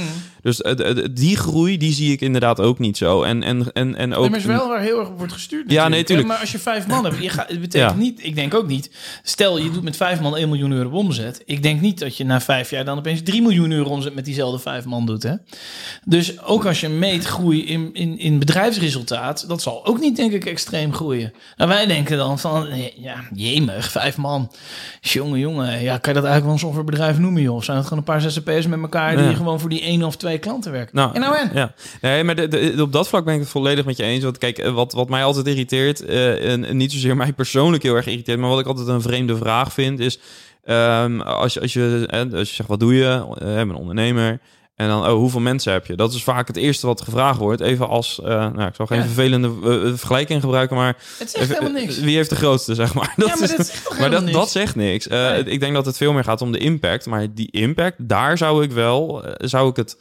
[0.49, 3.23] Dus eh, die groei, die zie ik inderdaad ook niet zo.
[3.23, 4.21] En, en, en, en ook...
[4.21, 5.71] Nee, maar is wel waar heel erg op wordt gestuurd.
[5.71, 6.07] Ja, natuurlijk, nee, hè.
[6.07, 6.29] tuurlijk.
[6.29, 7.97] Maar als je vijf man hebt, je gaat, het betekent Ja.
[7.99, 8.91] niet, ik denk ook niet.
[9.23, 11.43] Stel, je doet met vijf man 1 miljoen euro omzet.
[11.47, 14.25] Ik denk niet dat je na vijf jaar dan opeens 3 miljoen euro omzet met
[14.25, 15.23] diezelfde vijf man doet.
[15.23, 15.35] Hè?
[16.05, 20.33] Dus ook als je meet groei in, in, in bedrijfsresultaat, dat zal ook niet, denk
[20.33, 21.33] ik, extreem groeien.
[21.57, 24.53] Nou, wij denken dan van, eh, ja, jemig, vijf man.
[25.01, 27.55] Jongen, jongen, ja, kan je dat eigenlijk wel een softwarebedrijf noemen, joh?
[27.57, 29.33] Of zijn het gewoon een paar zzp'ers met elkaar die Ja.
[29.35, 30.97] gewoon voor die één of twee klanten werken?
[30.97, 31.51] Nou, en nou en?
[31.55, 34.25] Ja, nee, maar de, de- op dat vlak ben ik het volledig met je eens.
[34.25, 37.83] Want kijk, eh, wat, wat mij altijd irriteert, eh, en, en niet zozeer mij persoonlijk
[37.83, 40.19] heel erg irriteert, maar wat ik altijd een vreemde vraag vind, is
[40.65, 43.25] ehm, als, je, als, je, eh, als je zegt, wat doe je?
[43.35, 44.41] Ik ben een ondernemer.
[44.77, 45.95] En dan, oh, hoeveel mensen heb je?
[45.97, 47.61] Dat is vaak het eerste wat gevraagd wordt.
[47.61, 49.05] Even als, nou, ik zal geen Ja.
[49.05, 49.53] vervelende
[49.97, 51.99] vergelijking gebruiken, maar Het zegt even, helemaal niks.
[52.01, 53.13] wie heeft de grootste, zeg maar.
[53.17, 54.33] Dat ja, maar is- dat zegt toch maar dat, niks?
[54.37, 55.07] dat zegt niks.
[55.07, 55.45] Nee.
[55.45, 57.07] Ik denk dat het veel meer gaat om de impact.
[57.07, 59.97] Maar die impact, daar zou ik wel, zou ik het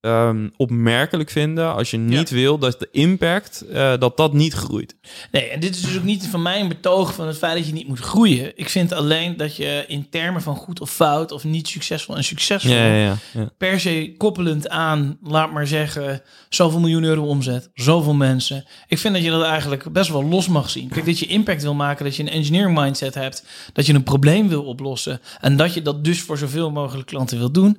[0.00, 4.96] ehm, opmerkelijk vinden als je niet wil dat de impact, eh, dat dat niet groeit.
[5.30, 7.66] Nee, en dit is dus ook niet van mij een betoog van het feit dat
[7.66, 8.52] je niet moet groeien.
[8.56, 12.24] Ik vind alleen dat je in termen van goed of fout of niet succesvol en
[12.24, 13.16] succesvol ja.
[13.32, 13.50] ja.
[13.58, 18.64] per se koppelend aan, laat maar zeggen, zoveel miljoen euro omzet, zoveel mensen.
[18.86, 20.88] Ik vind dat je dat eigenlijk best wel los mag zien.
[20.88, 24.02] Kijk, dat je impact wil maken, dat je een engineering mindset hebt, dat je een
[24.02, 27.78] probleem wil oplossen en dat je dat dus voor zoveel mogelijk klanten wil doen.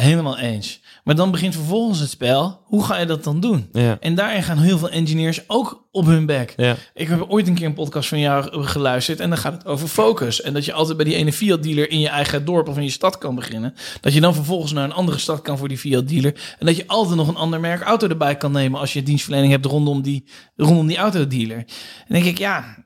[0.00, 0.80] Helemaal eens.
[1.04, 2.60] Maar dan begint vervolgens het spel.
[2.64, 3.68] Hoe ga je dat dan doen?
[3.72, 3.96] Ja.
[4.00, 6.54] En daarin gaan heel veel engineers ook op hun bek.
[6.56, 6.76] Ja.
[6.94, 9.88] Ik heb ooit een keer een podcast van jou geluisterd en dan gaat het over
[9.88, 10.42] focus.
[10.42, 12.82] En dat je altijd bij die ene Fiat dealer in je eigen dorp of in
[12.82, 13.74] je stad kan beginnen.
[14.00, 16.34] Dat je dan vervolgens naar een andere stad kan voor die Fiat dealer.
[16.58, 19.52] En dat je altijd nog een ander merk auto erbij kan nemen als je dienstverlening
[19.52, 20.24] hebt rondom die,
[20.56, 21.56] rondom die autodealer.
[21.56, 22.76] En denk ik, ja,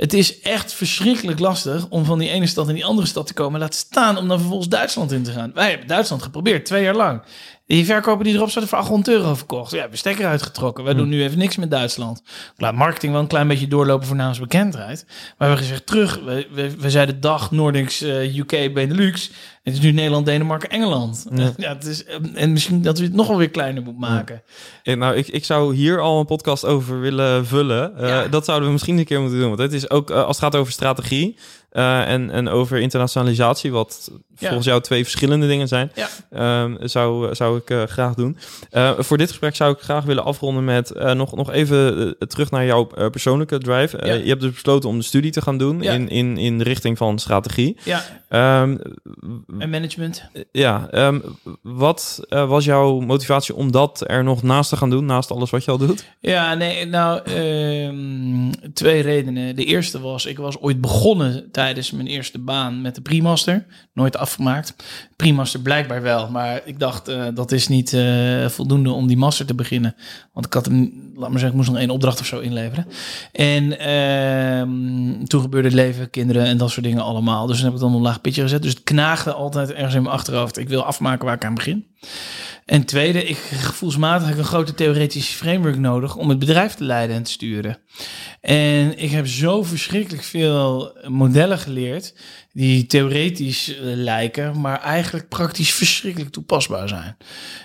[0.00, 3.34] het is echt verschrikkelijk lastig om van die ene stad in die andere stad te
[3.34, 3.60] komen.
[3.60, 5.50] Laat staan om dan vervolgens Duitsland in te gaan.
[5.54, 7.22] Wij hebben Duitsland geprobeerd, twee jaar lang.
[7.66, 9.72] Die verkoper die erop zat, voor 800 euro verkocht.
[9.72, 10.84] Ja, we stekker uitgetrokken.
[10.84, 12.22] Wij doen nu even niks met Duitsland.
[12.54, 15.04] Ik laat marketing wel een klein beetje doorlopen voor naamsbekendheid.
[15.08, 16.20] Maar we hebben gezegd terug.
[16.24, 19.30] We, we, we zeiden dag Nordics, eh, UK, Benelux.
[19.62, 21.26] Het is nu Nederland, Denemarken, Engeland.
[21.34, 21.52] Ja.
[21.56, 21.68] Ja.
[21.74, 24.42] het is, eh, en misschien dat we het nog wel weer kleiner moeten maken.
[24.82, 27.96] Eh, Nou, ik, ik zou hier al een podcast over willen vullen.
[27.96, 28.28] Eh, Ja.
[28.28, 29.48] Dat zouden we misschien een keer moeten doen.
[29.48, 31.36] Want het is ook, eh, als het gaat over strategie
[31.70, 35.92] eh, en, en over internationalisatie, wat volgens jou twee verschillende dingen zijn,
[36.30, 38.36] ehm, zou, zou ik eh, graag doen.
[38.70, 42.64] Eh, voor dit gesprek zou ik graag willen afronden met nog, nog even terug naar
[42.64, 44.06] jouw persoonlijke drive.
[44.06, 46.98] Je hebt dus besloten om de studie te gaan doen in, in, in de richting
[46.98, 47.76] van strategie.
[47.84, 48.76] Ja, Ehm,
[49.58, 50.24] en management.
[50.52, 51.20] ja, ehm,
[51.62, 55.64] wat was jouw motivatie om dat er nog naast te gaan doen, naast alles wat
[55.64, 56.04] je al doet?
[56.20, 57.22] Ja, nee, nou,
[58.72, 59.56] twee redenen.
[59.56, 63.66] De eerste was, ik was ooit begonnen tijdens mijn eerste baan met de Primaster.
[63.92, 64.74] Nooit afgemaakt.
[65.16, 69.46] Primaster blijkbaar wel, maar ik dacht, eh, dat is niet eh, voldoende om die master
[69.46, 69.94] te beginnen.
[70.32, 72.86] Want ik had hem, laat maar zeggen, ik moest nog één opdracht of zo inleveren.
[73.32, 77.46] En ehm, toen gebeurde het leven, kinderen en dat soort dingen allemaal.
[77.46, 78.62] Dus toen heb ik dan een laag pitje gezet.
[78.62, 80.58] Dus het knaagde altijd ergens in mijn achterhoofd.
[80.58, 81.86] Ik wil afmaken waar ik aan begin.
[82.70, 86.84] En tweede, ik gevoelsmatig heb ik een grote theoretische framework nodig om het bedrijf te
[86.84, 87.78] leiden en te sturen.
[88.40, 92.14] En ik heb zo verschrikkelijk veel modellen geleerd
[92.52, 97.16] die theoretisch eh, lijken, maar eigenlijk praktisch verschrikkelijk toepasbaar zijn.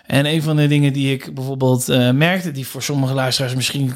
[0.05, 3.93] En een van de dingen die ik bijvoorbeeld eh, merkte, die voor sommige luisteraars misschien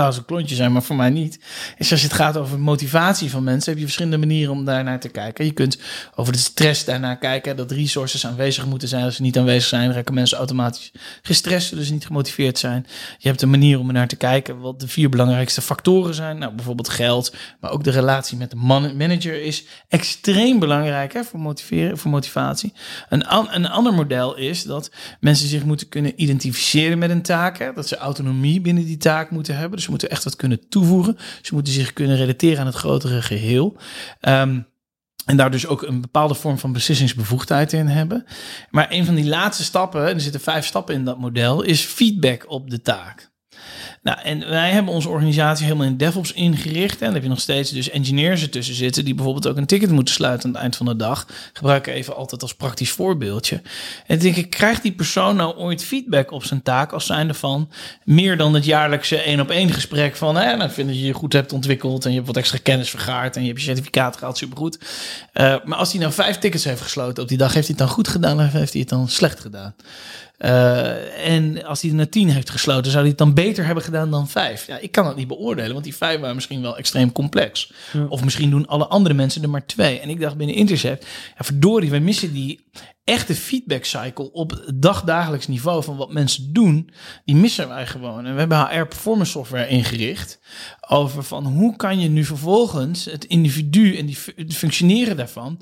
[0.00, 1.38] als een klontje zijn, maar voor mij niet.
[1.78, 5.08] Is als het gaat over motivatie van mensen, heb je verschillende manieren om daarnaar te
[5.08, 5.44] kijken.
[5.44, 5.78] Je kunt
[6.14, 9.04] over de stress daarnaar kijken, dat resources aanwezig moeten zijn.
[9.04, 12.86] Als ze niet aanwezig zijn, raken mensen automatisch gestrest, dus niet gemotiveerd zijn.
[13.18, 16.38] Je hebt een manier om er naar te kijken wat de vier belangrijkste factoren zijn.
[16.38, 21.24] Nou, bijvoorbeeld geld, maar ook de relatie met de man manager is extreem belangrijk hè,
[21.24, 22.72] voor, motiveren, voor motivatie.
[23.08, 23.24] Een,
[23.54, 24.90] een ander model is dat
[25.20, 27.58] mensen zich moeten kunnen identificeren met een taak.
[27.58, 29.80] Hè, dat ze autonomie binnen die taak moeten hebben.
[29.82, 31.18] Ze moeten echt wat kunnen toevoegen.
[31.42, 33.76] Ze moeten zich kunnen relateren aan het grotere geheel.
[34.20, 34.60] Ehm,
[35.24, 38.24] en daar dus ook een bepaalde vorm van beslissingsbevoegdheid in hebben.
[38.70, 41.80] Maar een van die laatste stappen, en er zitten vijf stappen in dat model, is
[41.80, 43.31] feedback op de taak.
[44.02, 46.98] Nou, en wij hebben onze organisatie helemaal in DevOps ingericht.
[46.98, 49.04] En dan heb je nog steeds dus engineers ertussen zitten...
[49.04, 51.26] die bijvoorbeeld ook een ticket moeten sluiten aan het eind van de dag.
[51.52, 53.62] Gebruik ik even altijd als praktisch voorbeeldje.
[54.06, 56.92] En denk ik, krijgt die persoon nou ooit feedback op zijn taak...
[56.92, 57.70] als zijnde van
[58.04, 60.36] meer dan het jaarlijkse één-op-één gesprek van...
[60.36, 62.90] Hè, nou, vind dat je je goed hebt ontwikkeld en je hebt wat extra kennis
[62.90, 63.36] vergaard...
[63.36, 64.78] en je hebt je certificaat gehaald, supergoed.
[65.34, 67.54] Uh, maar als hij nou vijf tickets heeft gesloten op die dag...
[67.54, 69.74] heeft hij het dan goed gedaan of heeft hij het dan slecht gedaan?
[70.44, 73.84] Uh, en als hij er naar tien heeft gesloten, zou hij het dan beter hebben
[73.84, 74.66] gedaan dan vijf.
[74.66, 77.72] Ja, ik kan dat niet beoordelen, want die vijf waren misschien wel extreem complex.
[77.92, 78.06] Ja.
[78.08, 80.00] Of misschien doen alle andere mensen er maar twee.
[80.00, 81.06] En ik dacht binnen Intercept,
[81.38, 82.60] ja, verdorie, wij missen die
[83.04, 86.90] echte feedback cycle op dagdagelijks niveau van wat mensen doen,
[87.24, 88.26] die missen wij gewoon.
[88.26, 90.40] En we hebben HR performance software ingericht
[90.88, 94.16] over van hoe kan je nu vervolgens het individu en die
[94.48, 95.58] functioneren daarvan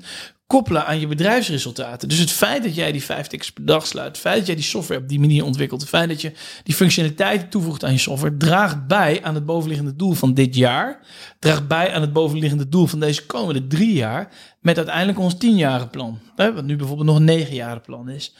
[0.51, 2.09] koppelen aan je bedrijfsresultaten.
[2.09, 4.55] Dus het feit dat jij die vijf tickets per dag sluit, het feit dat jij
[4.55, 6.31] die software op die manier ontwikkelt, het feit dat je
[6.63, 10.99] die functionaliteiten toevoegt aan je software, draagt bij aan het bovenliggende doel van dit jaar,
[11.39, 14.29] draagt bij aan het bovenliggende doel van deze komende drie jaar,
[14.61, 16.19] met uiteindelijk ons tienjarenplan.
[16.35, 18.33] Hè, wat nu bijvoorbeeld nog een negenjarenplan is.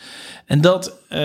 [0.46, 1.20] En dat, uh,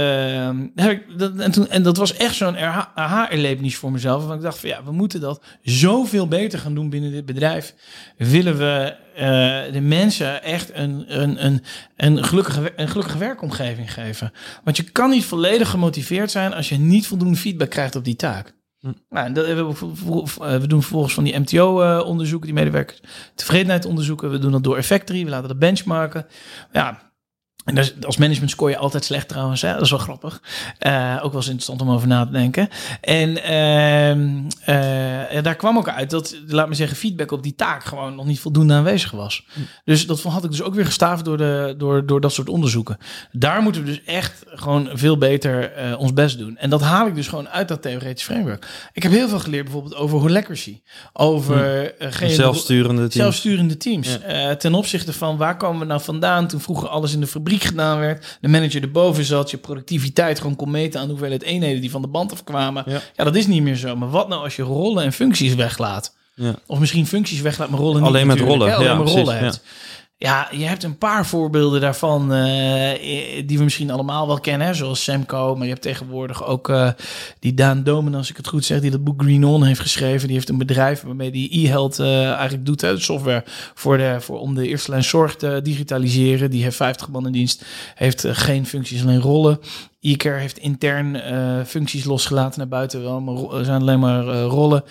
[0.74, 4.22] heb ik, dat, en, toen, en dat was echt zo'n aha-erlevenis voor mezelf.
[4.22, 7.74] Want ik dacht van ja, we moeten dat zoveel beter gaan doen binnen dit bedrijf.
[8.16, 11.62] Willen we uh, de mensen echt een, een, een,
[11.96, 14.32] een, gelukkige, een gelukkige werkomgeving geven.
[14.64, 18.16] Want je kan niet volledig gemotiveerd zijn als je niet voldoende feedback krijgt op die
[18.16, 18.54] taak.
[18.80, 18.92] Hm.
[19.08, 23.00] Nou, dat, we, we doen vervolgens van die MTO-onderzoeken, die medewerker
[23.34, 24.30] tevredenheid onderzoeken.
[24.30, 26.26] We doen dat door Effectory, we laten dat benchmarken.
[26.72, 27.05] Ja,
[27.66, 29.62] en dus als management scoor je altijd slecht trouwens.
[29.62, 29.72] Hè?
[29.72, 30.42] Dat is wel grappig.
[30.80, 32.68] Uh, ook wel eens interessant om over na te denken.
[33.00, 34.10] En uh,
[35.36, 38.26] uh, daar kwam ook uit dat, laat me zeggen, feedback op die taak gewoon nog
[38.26, 39.44] niet voldoende aanwezig was.
[39.52, 39.60] Hm.
[39.84, 42.98] Dus dat had ik dus ook weer gestaafd door, de, door, door dat soort onderzoeken.
[43.32, 46.56] Daar moeten we dus echt gewoon veel beter ons best doen.
[46.56, 48.66] En dat haal ik dus gewoon uit dat theoretisch framework.
[48.92, 50.80] Ik heb heel veel geleerd bijvoorbeeld over holacracy.
[51.12, 52.28] Over hm.
[52.28, 53.14] zelfsturende teams.
[53.14, 54.18] Zelfsturende teams.
[54.28, 54.56] Ja.
[54.56, 57.98] ten opzichte van waar komen we nou vandaan toen vroeger alles in de fabriek gedaan
[57.98, 58.38] werd.
[58.40, 62.08] De manager erboven zat, je productiviteit gewoon kon meten aan hoeveelheid eenheden die van de
[62.08, 62.84] band afkwamen.
[62.86, 63.00] Ja.
[63.16, 63.96] ja, dat is niet meer zo.
[63.96, 66.14] Maar wat nou als je rollen en functies weglaat?
[66.34, 66.54] Ja.
[66.66, 68.08] Of misschien functies weglaat, maar rollen niet.
[68.08, 68.68] Alleen met rollen.
[68.68, 68.74] Hè?
[68.74, 69.60] Alleen ja, maar rollen hebt.
[69.64, 69.70] Ja,
[70.18, 72.90] je hebt een paar voorbeelden daarvan uh,
[73.46, 74.74] die we misschien allemaal wel kennen, hè?
[74.74, 75.54] zoals Semco.
[75.54, 76.90] Maar je hebt tegenwoordig ook uh,
[77.38, 80.26] die Daan Domen, als ik het goed zeg, die dat boek Green On heeft geschreven.
[80.26, 82.94] Die heeft een bedrijf waarmee die e-health uh, eigenlijk doet, hè?
[82.94, 83.44] de software
[83.74, 86.50] voor de, voor, om de eerste lijn zorg te digitaliseren.
[86.50, 87.64] Die heeft 50 man in dienst,
[87.94, 89.60] heeft geen functies, alleen rollen.
[90.06, 94.84] E-care heeft intern uh, functies losgelaten naar buiten wel, maar zijn alleen maar uh, rollen.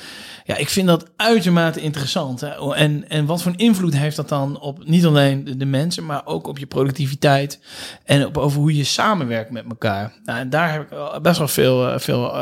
[0.43, 2.41] Ja, ik vind dat uitermate interessant.
[2.41, 2.75] Hè?
[2.75, 6.25] En, en wat voor invloed heeft dat dan op niet alleen de, de, mensen, maar
[6.25, 7.59] ook op je productiviteit
[8.03, 10.13] en op over hoe je samenwerkt met elkaar.
[10.23, 12.35] Nou, en daar heb ik best wel veel, uh, veel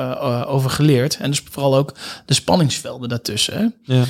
[0.46, 1.18] over geleerd.
[1.18, 1.94] En dus vooral ook
[2.26, 3.58] de spanningsvelden daartussen.
[3.58, 3.94] Hè?
[3.94, 4.04] Ja.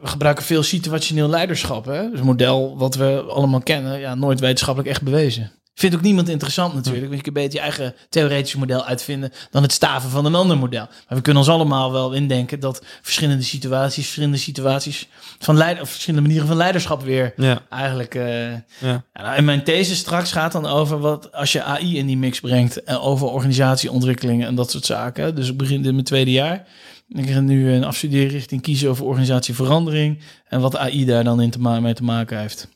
[0.00, 1.84] we gebruiken veel situationeel leiderschap.
[1.84, 2.10] Hè?
[2.10, 5.52] Dus een model wat we allemaal kennen, ja, nooit wetenschappelijk echt bewezen.
[5.78, 7.04] Vindt ook niemand interessant natuurlijk.
[7.04, 10.58] Want je kunt beter je eigen theoretische model uitvinden dan het staven van een ander
[10.58, 10.86] model.
[11.08, 15.08] Maar we kunnen ons allemaal wel indenken dat verschillende situaties, verschillende situaties
[15.38, 17.62] van leider, of verschillende manieren van leiderschap weer ja.
[17.70, 18.14] eigenlijk.
[18.14, 19.04] Uh, ja.
[19.12, 22.40] nou, en mijn these straks gaat dan over wat als je AI in die mix
[22.40, 25.34] brengt en over organisatieontwikkelingen en dat soort zaken.
[25.34, 26.66] Dus ik begin in mijn tweede jaar.
[27.08, 31.58] Ik ga nu een afstudeerrichting kiezen over organisatieverandering en wat AI daar dan in te
[31.58, 32.68] mee te maken heeft.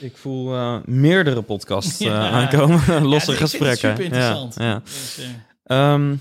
[0.00, 2.30] Ik voel uh, meerdere podcasts uh, ja.
[2.30, 3.90] aankomen, losse ja, gesprekken.
[3.90, 4.54] Super interessant.
[4.58, 5.18] Ja, dus,
[5.64, 5.92] uh...
[5.92, 6.20] um,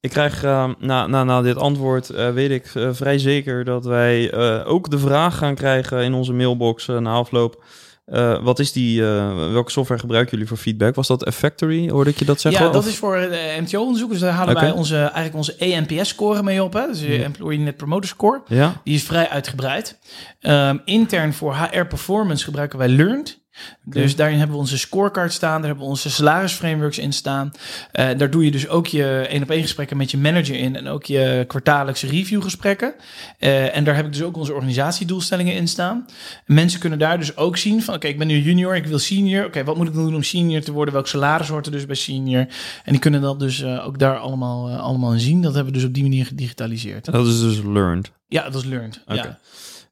[0.00, 0.42] ik krijg
[0.78, 5.54] na, na, na dit antwoord, weet ik vrij zeker dat wij ook de vraag gaan
[5.54, 7.64] krijgen in onze mailbox na afloop.
[8.10, 10.94] Uh, wat is die, uh, welke software gebruiken jullie voor feedback?
[10.94, 11.90] Was dat Effectory?
[11.90, 12.66] Hoorde ik je dat zeggen?
[12.66, 13.28] Ja, dat is voor
[13.60, 14.10] MTO-onderzoek.
[14.10, 14.68] Dus daar halen okay.
[14.68, 16.72] wij onze, eigenlijk onze ENPS-score mee op.
[16.72, 16.86] Hè?
[16.86, 18.42] Dus de Employee Net Promoter Score.
[18.46, 18.80] Ja.
[18.84, 19.98] Die is vrij uitgebreid.
[20.40, 23.39] Um, intern voor HR Performance gebruiken wij Learned.
[23.84, 27.50] Dus daarin hebben we onze scorecard staan, daar hebben we onze salarisframeworks in staan.
[27.92, 30.76] Uh, daar doe je dus ook je één op één gesprekken met je manager in
[30.76, 32.94] en ook je kwartaallijkse reviewgesprekken.
[33.38, 36.06] Uh, en daar heb ik dus ook onze organisatiedoelstellingen in staan.
[36.46, 39.44] Mensen kunnen daar dus ook zien van, oké, ik ben nu junior, ik wil senior.
[39.44, 40.94] Oké, wat moet ik doen om senior te worden?
[40.94, 42.46] Welk salaris hoort er dus bij senior?
[42.84, 45.42] En die kunnen dat dus uh, ook daar allemaal, allemaal in zien.
[45.42, 47.04] Dat hebben we dus op die manier gedigitaliseerd.
[47.04, 48.10] Dat is dus learned?
[48.28, 49.38] Ja, dat is learned, ja.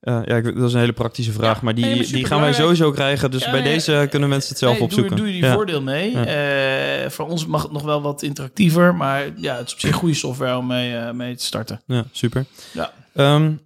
[0.01, 2.91] Uh, ja, dat is een hele praktische vraag, ja, maar die, die gaan wij sowieso
[2.91, 3.31] krijgen.
[3.31, 5.17] Dus ja, bij deze kunnen mensen het zelf nee, opzoeken.
[5.17, 6.13] Doe, doe je die voordeel mee.
[6.13, 9.95] Uh, voor ons mag het nog wel wat interactiever, maar ja, het is op zich
[9.95, 11.81] goede software om mee, uh, mee te starten.
[11.87, 12.45] Ja, super.
[12.73, 12.93] Ja.
[13.35, 13.61] Um,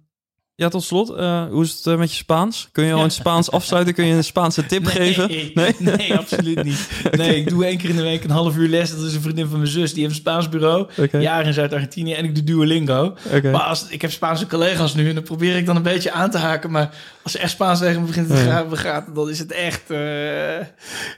[0.55, 2.69] ja, tot slot, uh, hoe is het uh, met je Spaans?
[2.71, 3.93] Kun je al in het Spaans afsluiten?
[3.93, 5.29] Kun je een Spaanse tip nee, geven?
[5.53, 5.75] Nee?
[5.97, 6.89] nee, absoluut niet.
[7.11, 8.95] Nee, ik doe één keer in de week een half uur les.
[8.95, 9.93] Dat is een vriendin van mijn zus.
[9.93, 10.87] Die heeft een Spaans bureau.
[10.97, 11.21] Okay.
[11.21, 12.13] Jaren in Zuid-Argentinië.
[12.13, 13.15] En ik doe Duolingo.
[13.31, 13.51] Okay.
[13.51, 15.09] Maar als, ik heb Spaanse collega's nu.
[15.09, 16.71] En dan probeer ik dan een beetje aan te haken.
[16.71, 16.89] Maar
[17.23, 19.81] als ze echt Spaans tegen me begint te gaan, dan is het echt...
[19.87, 20.59] Uh,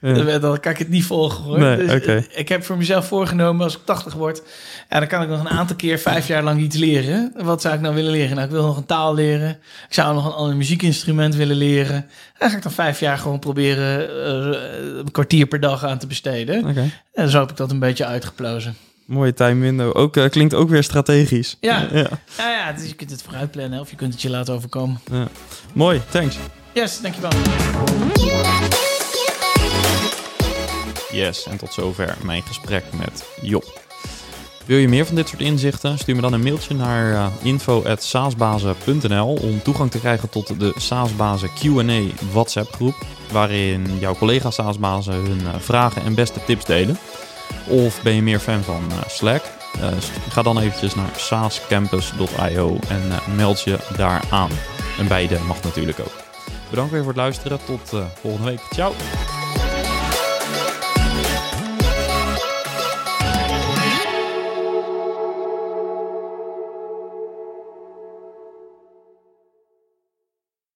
[0.01, 0.39] ja.
[0.39, 1.59] Dan kan ik het niet volgen hoor.
[1.59, 2.25] Dus.
[2.35, 4.43] Ik heb voor mezelf voorgenomen als ik 80 word...
[4.87, 7.33] En dan kan ik nog een aantal keer vijf jaar lang iets leren.
[7.37, 8.35] Wat zou ik nou willen leren?
[8.35, 9.24] Nou, ik wil nog een taal leren.
[9.33, 9.57] Ik
[9.89, 12.09] zou nog een ander muziekinstrument willen leren.
[12.37, 16.07] Dan ga ik dan vijf jaar gewoon proberen uh, een kwartier per dag aan te
[16.07, 16.69] besteden.
[16.69, 16.91] Okay.
[17.13, 18.75] En zo heb ik dat een beetje uitgeplozen.
[19.05, 19.97] Mooie time window.
[19.97, 21.57] Ook, uh, klinkt ook weer strategisch.
[21.59, 22.07] Ja, ja.
[22.37, 24.99] ja, ja dus je kunt het vooruit plannen of je kunt het je laten overkomen.
[25.11, 25.27] Ja.
[25.73, 26.37] Mooi, thanks.
[26.73, 27.31] Yes, dankjewel.
[31.11, 33.81] Yes, en tot zover mijn gesprek met Job.
[34.65, 35.97] Wil je meer van dit soort inzichten?
[35.97, 41.49] Stuur me dan een mailtje naar uh, info.saasbazen.nl om toegang te krijgen tot de Saasbazen
[41.59, 42.01] Q&A
[42.31, 42.95] WhatsApp groep,
[43.31, 46.97] waarin jouw collega Saasbazen hun uh, vragen en beste tips delen.
[47.67, 49.43] Of ben je meer fan van uh, Slack?
[50.29, 53.01] ga dan eventjes naar saascampus.io en
[53.35, 54.51] meld je daar aan.
[54.97, 56.13] En beide mag natuurlijk ook.
[56.69, 57.59] Bedankt weer voor het luisteren.
[57.65, 58.61] Tot volgende week.
[58.69, 58.93] Ciao!